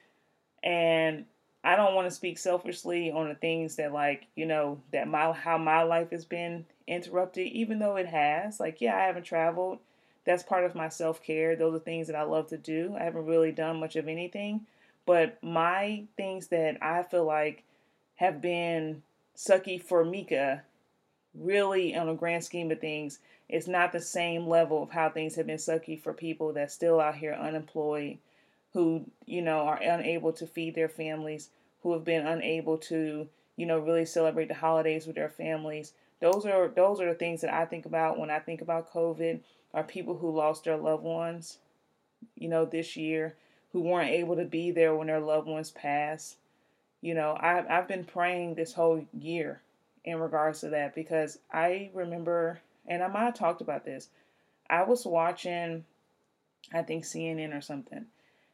[0.62, 1.26] And
[1.62, 5.32] I don't want to speak selfishly on the things that like, you know, that my
[5.32, 8.60] how my life has been interrupted, even though it has.
[8.60, 9.78] Like, yeah, I haven't traveled.
[10.24, 11.54] That's part of my self-care.
[11.54, 12.96] Those are things that I love to do.
[12.98, 14.62] I haven't really done much of anything,
[15.06, 17.62] but my things that I feel like
[18.16, 19.02] have been
[19.36, 20.62] sucky for Mika
[21.34, 23.18] really on a grand scheme of things
[23.48, 27.00] it's not the same level of how things have been sucky for people that's still
[27.00, 28.18] out here unemployed,
[28.72, 31.50] who, you know, are unable to feed their families,
[31.82, 35.92] who have been unable to, you know, really celebrate the holidays with their families.
[36.20, 39.40] Those are those are the things that I think about when I think about COVID,
[39.74, 41.58] are people who lost their loved ones.
[42.36, 43.36] you know, this year
[43.72, 46.36] who weren't able to be there when their loved ones passed.
[47.00, 49.60] You know, I've, I've been praying this whole year
[50.04, 54.08] in regards to that because I remember, and I might have talked about this,
[54.68, 55.84] I was watching,
[56.72, 58.06] I think CNN or something,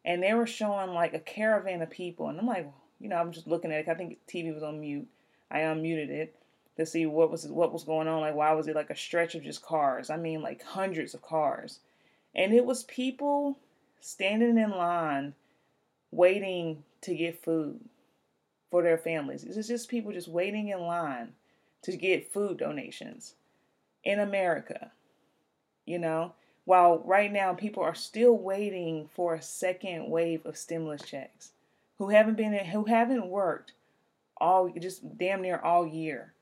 [0.04, 2.70] and they were showing like a caravan of people, and I'm like,
[3.00, 3.88] you know, I'm just looking at it.
[3.88, 5.08] I think TV was on mute.
[5.50, 6.34] I unmuted it
[6.76, 8.20] to see what was what was going on.
[8.20, 10.10] Like, why was it like a stretch of just cars?
[10.10, 11.80] I mean, like hundreds of cars,
[12.34, 13.58] and it was people
[14.00, 15.34] standing in line,
[16.10, 17.80] waiting to get food
[18.70, 19.44] for their families.
[19.44, 21.32] It's just people just waiting in line
[21.82, 23.34] to get food donations
[24.04, 24.92] in America.
[25.86, 31.02] You know, while right now people are still waiting for a second wave of stimulus
[31.02, 31.52] checks
[31.98, 33.72] who haven't been who haven't worked
[34.36, 36.32] all just damn near all year.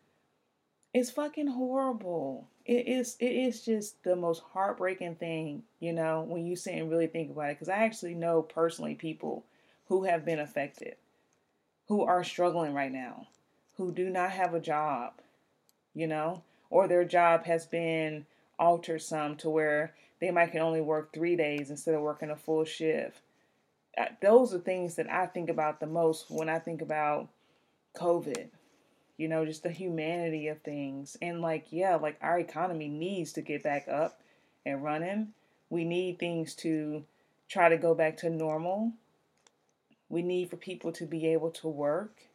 [0.95, 2.49] It's fucking horrible.
[2.65, 6.91] It is it is just the most heartbreaking thing, you know, when you sit and
[6.91, 9.45] really think about it cuz I actually know personally people
[9.87, 10.97] who have been affected,
[11.87, 13.29] who are struggling right now,
[13.77, 15.15] who do not have a job,
[15.99, 18.27] you know, or their job has been
[18.59, 22.37] altered some to where they might can only work 3 days instead of working a
[22.37, 23.21] full shift
[23.99, 27.29] uh, those are things that I think about the most when I think about
[27.97, 28.49] COVID.
[29.17, 31.17] You know, just the humanity of things.
[31.21, 34.21] And like, yeah, like our economy needs to get back up
[34.65, 35.29] and running.
[35.71, 37.05] We need things to
[37.49, 38.93] try to go back to normal.
[40.09, 42.28] We need for people to be able to work.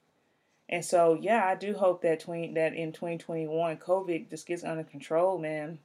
[0.70, 4.84] And so, yeah, I do hope that 20, that in 2021 COVID just gets under
[4.84, 5.80] control, man.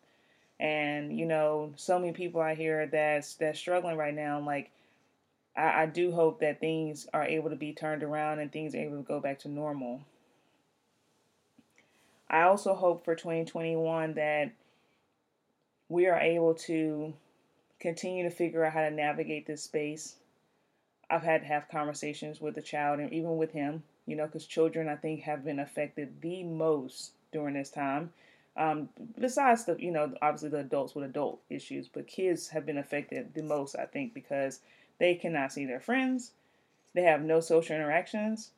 [0.61, 4.41] And you know, so many people out here that's that's struggling right now.
[4.41, 4.71] Like
[5.57, 8.79] I, I do hope that things are able to be turned around and things are
[8.79, 10.03] able to go back to normal.
[12.31, 14.53] I also hope for 2021 that
[15.89, 17.15] we are able to
[17.81, 20.17] continue to figure out how to navigate this space.
[21.09, 24.47] I've had to have conversations with the child and even with him, you know, because
[24.47, 28.11] children I think have been affected the most during this time.
[28.57, 28.89] Um,
[29.21, 33.35] besides the, you know, obviously the adults with adult issues, but kids have been affected
[33.35, 34.61] the most, I think, because
[34.99, 36.33] they cannot see their friends.
[36.95, 38.51] They have no social interactions.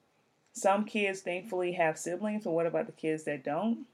[0.52, 3.86] Some kids thankfully have siblings, but what about the kids that don't?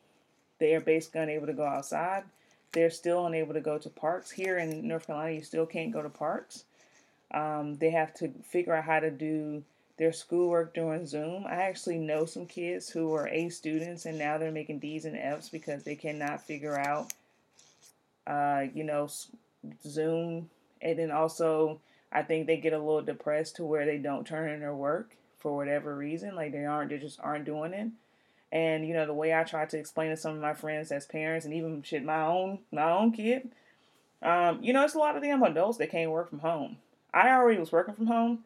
[0.58, 2.24] They are basically unable to go outside.
[2.72, 4.30] They're still unable to go to parks.
[4.30, 6.64] Here in North Carolina, you still can't go to parks.
[7.32, 9.64] Um, they have to figure out how to do
[9.98, 11.46] their schoolwork during Zoom.
[11.46, 15.16] I actually know some kids who are A students and now they're making D's and
[15.16, 17.12] F's because they cannot figure out,
[18.26, 19.08] uh, you know,
[19.84, 20.50] Zoom.
[20.82, 21.80] And then also
[22.12, 25.16] I think they get a little depressed to where they don't turn in their work
[25.38, 26.34] for whatever reason.
[26.34, 27.88] Like they aren't, they just aren't doing it.
[28.52, 31.04] And you know the way I try to explain to some of my friends as
[31.04, 33.50] parents, and even shit my own my own kid,
[34.22, 36.78] um, you know, it's a lot of them adults that can't work from home.
[37.12, 38.44] I already was working from home,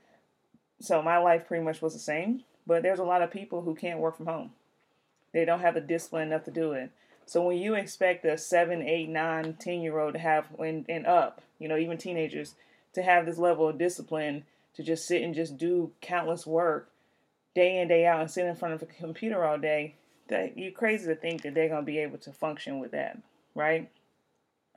[0.80, 2.42] so my life pretty much was the same.
[2.66, 4.52] But there's a lot of people who can't work from home.
[5.32, 6.90] They don't have the discipline enough to do it.
[7.26, 11.06] So when you expect a seven, eight, nine, ten year old to have and, and
[11.06, 12.54] up, you know, even teenagers
[12.94, 16.90] to have this level of discipline to just sit and just do countless work
[17.54, 19.94] day in day out and sit in front of a computer all day
[20.28, 23.18] that you're crazy to think that they're to be able to function with that
[23.54, 23.90] right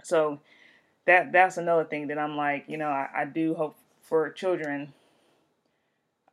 [0.04, 0.40] so
[1.06, 4.94] that that's another thing that i'm like you know I, I do hope for children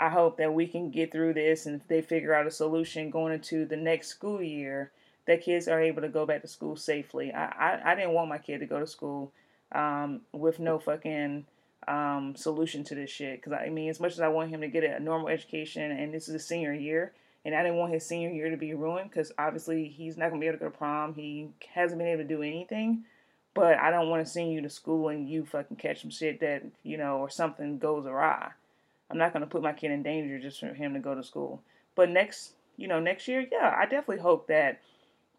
[0.01, 3.11] i hope that we can get through this and if they figure out a solution
[3.11, 4.91] going into the next school year
[5.27, 8.29] that kids are able to go back to school safely i i, I didn't want
[8.29, 9.33] my kid to go to school
[9.73, 11.45] um, with no fucking
[11.87, 13.41] um, solution to this shit.
[13.41, 16.13] Because I mean, as much as I want him to get a normal education, and
[16.13, 17.13] this is his senior year,
[17.45, 20.41] and I didn't want his senior year to be ruined because obviously he's not gonna
[20.41, 21.15] be able to go to prom.
[21.15, 23.05] He hasn't been able to do anything.
[23.53, 26.39] But I don't want to send you to school and you fucking catch some shit
[26.41, 28.53] that you know or something goes awry.
[29.11, 31.63] I'm not gonna put my kid in danger just for him to go to school.
[31.95, 34.81] But next, you know, next year, yeah, I definitely hope that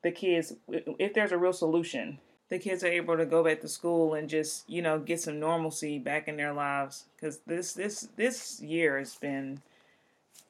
[0.03, 2.19] the kids, if there's a real solution,
[2.49, 5.39] the kids are able to go back to school and just you know get some
[5.39, 7.05] normalcy back in their lives.
[7.15, 9.61] Because this this this year has been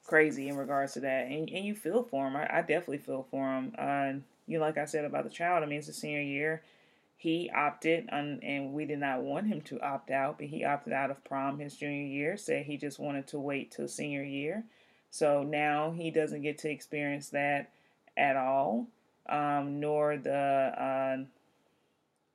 [0.03, 1.27] crazy in regards to that.
[1.27, 4.13] And, and you feel for him I, I definitely feel for him uh,
[4.47, 6.61] you know like i said about the child i mean it's a senior year
[7.21, 10.93] he opted on, and we did not want him to opt out but he opted
[10.93, 14.63] out of prom his junior year said he just wanted to wait till senior year
[15.09, 17.69] so now he doesn't get to experience that
[18.17, 18.87] at all
[19.29, 21.17] um, nor the uh,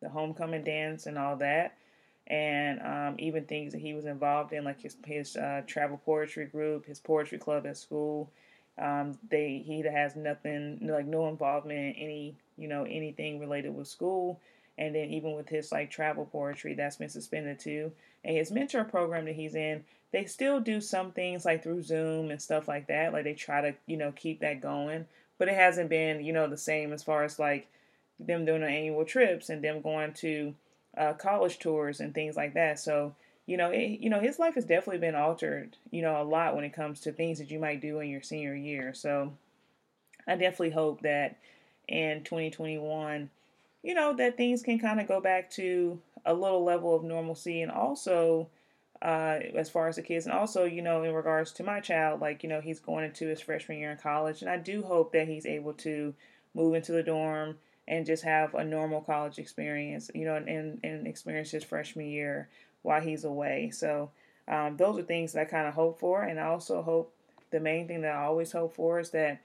[0.01, 1.77] the homecoming dance and all that,
[2.27, 6.47] and um, even things that he was involved in, like his his uh, travel poetry
[6.47, 8.31] group, his poetry club at school.
[8.79, 13.89] Um, they he has nothing like no involvement in any you know anything related with
[13.89, 14.41] school,
[14.79, 17.93] And then even with his like travel poetry, that's been suspended too.
[18.25, 22.31] And his mentor program that he's in, they still do some things like through Zoom
[22.31, 23.13] and stuff like that.
[23.13, 25.07] Like they try to, you know, keep that going.
[25.39, 27.69] But it hasn't been, you know, the same as far as like
[28.19, 30.55] them doing the annual trips and them going to
[30.97, 32.79] uh, college tours and things like that.
[32.79, 33.15] So,
[33.47, 36.55] you know, it, you know, his life has definitely been altered, you know, a lot
[36.55, 38.95] when it comes to things that you might do in your senior year.
[38.95, 39.33] So,
[40.27, 41.37] I definitely hope that
[41.87, 43.31] in 2021,
[43.87, 47.63] you know, that things can kind of go back to a little level of normalcy
[47.63, 48.49] and also
[49.01, 52.21] uh, as far as the kids and also you know in regards to my child
[52.21, 55.13] like you know he's going into his freshman year in college and i do hope
[55.13, 56.15] that he's able to
[56.55, 61.07] move into the dorm and just have a normal college experience you know and, and
[61.07, 62.49] experience his freshman year
[62.83, 63.71] while he's away.
[63.73, 64.11] So
[64.49, 67.13] um, those are things that i kind of hope for and i also hope
[67.51, 69.41] the main thing that i always hope for is that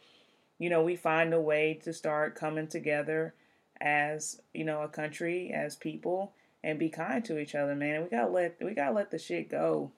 [0.60, 3.34] you know we find a way to start coming together
[3.82, 6.32] as you know a country as people
[6.64, 8.04] and be kind to each other, man.
[8.04, 9.92] We gotta let we gotta let the shit go,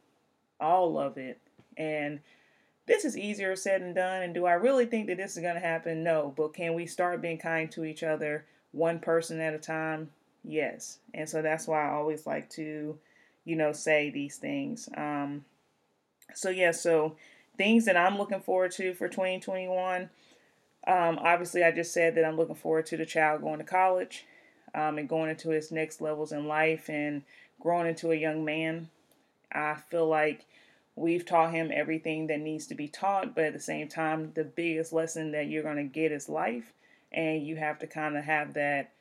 [0.59, 1.39] all of it.
[1.77, 2.21] And
[2.85, 4.23] this is easier said than done.
[4.23, 6.03] And do I really think that this is gonna happen?
[6.03, 6.33] No.
[6.35, 10.09] But can we start being kind to each other, one person at a time?
[10.43, 10.99] Yes.
[11.13, 12.97] And so that's why I always like to,
[13.45, 14.89] you know, say these things.
[14.95, 15.45] Um,
[16.33, 17.15] so yeah, so
[17.57, 20.09] things that I'm looking forward to for 2021.
[20.85, 24.25] Um, obviously, I just said that I'm looking forward to the child going to college
[24.75, 27.23] um, and going into his next levels in life and
[27.59, 28.89] growing into a young man.
[29.51, 30.45] I feel like
[30.95, 34.43] we've taught him everything that needs to be taught, but at the same time, the
[34.43, 36.73] biggest lesson that you're going to get is life.
[37.11, 38.91] And you have to kind of have that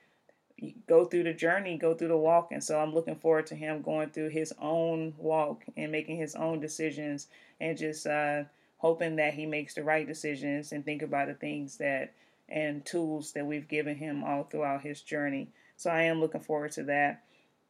[0.87, 2.53] go through the journey, go through the walk.
[2.53, 6.35] And so I'm looking forward to him going through his own walk and making his
[6.35, 7.28] own decisions
[7.61, 8.45] and just uh,
[8.83, 12.12] hoping that he makes the right decisions and think about the things that
[12.49, 15.49] and tools that we've given him all throughout his journey.
[15.76, 17.22] So I am looking forward to that.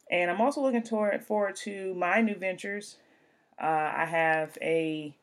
[0.09, 2.97] And I'm also looking toward, forward to my new ventures.
[3.61, 5.15] Uh, I have a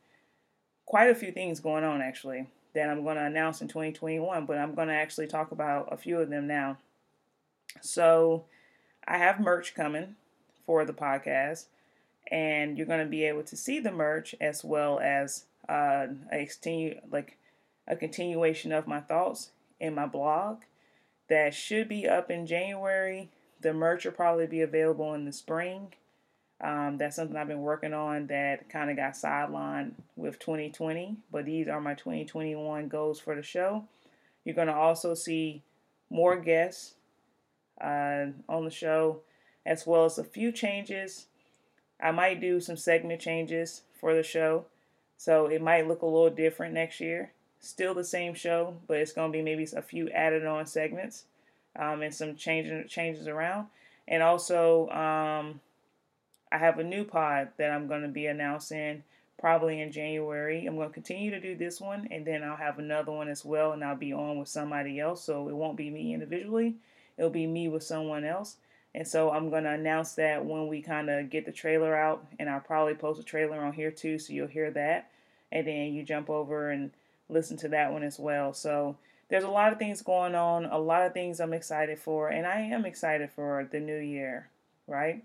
[0.86, 4.58] quite a few things going on actually that I'm going to announce in 2021, but
[4.58, 6.78] I'm going to actually talk about a few of them now.
[7.80, 8.44] So
[9.06, 10.14] I have merch coming
[10.64, 11.66] for the podcast,
[12.30, 16.46] and you're going to be able to see the merch as well as uh, a
[16.46, 17.38] continue like
[17.86, 20.62] a continuation of my thoughts in my blog
[21.28, 23.30] that should be up in January.
[23.60, 25.92] The merch will probably be available in the spring.
[26.60, 31.46] Um, that's something I've been working on that kind of got sidelined with 2020, but
[31.46, 33.84] these are my 2021 goals for the show.
[34.44, 35.62] You're going to also see
[36.10, 36.94] more guests
[37.80, 39.20] uh, on the show,
[39.64, 41.26] as well as a few changes.
[42.02, 44.66] I might do some segment changes for the show,
[45.20, 47.30] so it might look a little different next year.
[47.60, 51.24] Still the same show, but it's going to be maybe a few added on segments
[51.78, 53.66] um, and some changing changes around.
[54.08, 55.60] And also, um,
[56.50, 59.02] I have a new pod that I'm going to be announcing
[59.38, 60.64] probably in January.
[60.64, 63.44] I'm going to continue to do this one, and then I'll have another one as
[63.44, 65.22] well, and I'll be on with somebody else.
[65.22, 66.76] So it won't be me individually,
[67.18, 68.56] it'll be me with someone else.
[68.94, 72.26] And so I'm going to announce that when we kind of get the trailer out,
[72.38, 75.10] and I'll probably post a trailer on here too, so you'll hear that.
[75.52, 76.90] And then you jump over and
[77.28, 78.52] listen to that one as well.
[78.52, 78.96] So
[79.28, 82.46] there's a lot of things going on, a lot of things I'm excited for, and
[82.46, 84.48] I am excited for the new year,
[84.88, 85.22] right?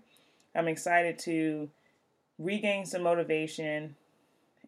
[0.54, 1.68] I'm excited to
[2.38, 3.96] regain some motivation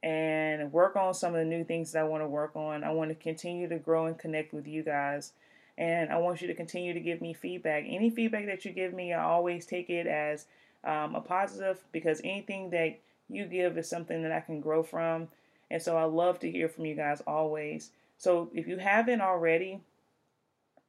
[0.03, 2.85] and work on some of the new things that I want to work on.
[2.85, 5.33] I want to continue to grow and connect with you guys.
[5.79, 7.85] And I want you to continue to give me feedback.
[7.87, 10.45] Any feedback that you give me, I always take it as
[10.85, 12.99] um, a positive because anything that
[13.31, 15.29] you give is something that I can grow from.
[15.71, 17.91] And so I love to hear from you guys always.
[18.19, 19.81] So if you haven't already,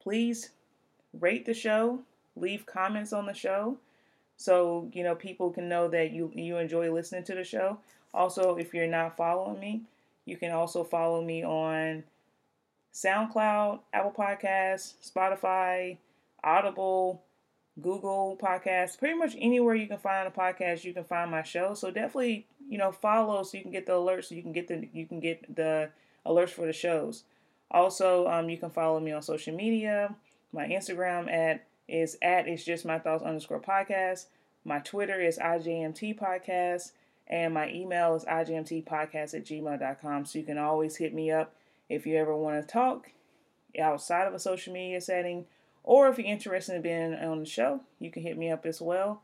[0.02, 0.50] please
[1.18, 2.00] rate the show,
[2.36, 3.78] leave comments on the show
[4.40, 7.78] so you know people can know that you you enjoy listening to the show.
[8.14, 9.82] Also, if you're not following me,
[10.26, 12.04] you can also follow me on
[12.94, 15.98] SoundCloud, Apple Podcasts, Spotify,
[16.44, 17.24] Audible,
[17.82, 21.74] Google Podcasts, pretty much anywhere you can find a podcast, you can find my show.
[21.74, 24.68] So definitely, you know, follow so you can get the alerts, so you can get
[24.68, 25.90] the you can get the
[26.26, 27.24] alerts for the shows.
[27.72, 30.16] Also, um, you can follow me on social media.
[30.52, 34.26] My Instagram at is at it's just my thoughts underscore podcast.
[34.66, 36.92] My Twitter is IJMT podcast.
[37.28, 40.26] And my email is IJMTpodcast at gmail.com.
[40.26, 41.54] So you can always hit me up
[41.90, 43.10] if you ever want to talk
[43.80, 45.46] outside of a social media setting
[45.84, 48.82] or if you're interested in being on the show, you can hit me up as
[48.82, 49.22] well.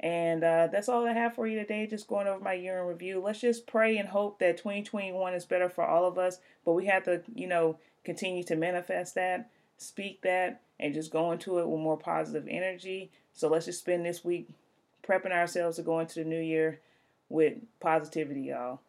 [0.00, 1.86] And uh, that's all I have for you today.
[1.86, 3.20] Just going over my year in review.
[3.20, 6.38] Let's just pray and hope that 2021 is better for all of us.
[6.64, 11.32] But we have to, you know, continue to manifest that, speak that, and just go
[11.32, 13.10] into it with more positive energy.
[13.32, 14.48] So let's just spend this week
[15.06, 16.80] prepping ourselves to go into the new year
[17.28, 18.80] with positivity, y'all.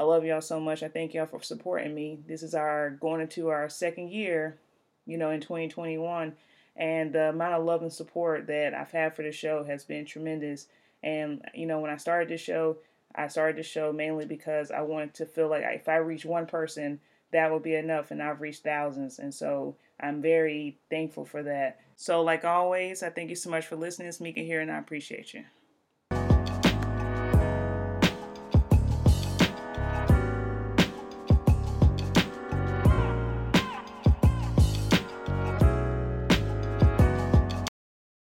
[0.00, 0.82] I love y'all so much.
[0.82, 2.20] I thank y'all for supporting me.
[2.26, 4.56] This is our going into our second year,
[5.04, 6.32] you know, in 2021.
[6.74, 10.06] And the amount of love and support that I've had for the show has been
[10.06, 10.68] tremendous.
[11.02, 12.78] And, you know, when I started this show,
[13.14, 16.46] I started this show mainly because I wanted to feel like if I reach one
[16.46, 16.98] person,
[17.32, 18.10] that would be enough.
[18.10, 19.18] And I've reached thousands.
[19.18, 21.78] And so I'm very thankful for that.
[21.96, 24.08] So, like always, I thank you so much for listening.
[24.08, 25.44] It's Mika here, and I appreciate you.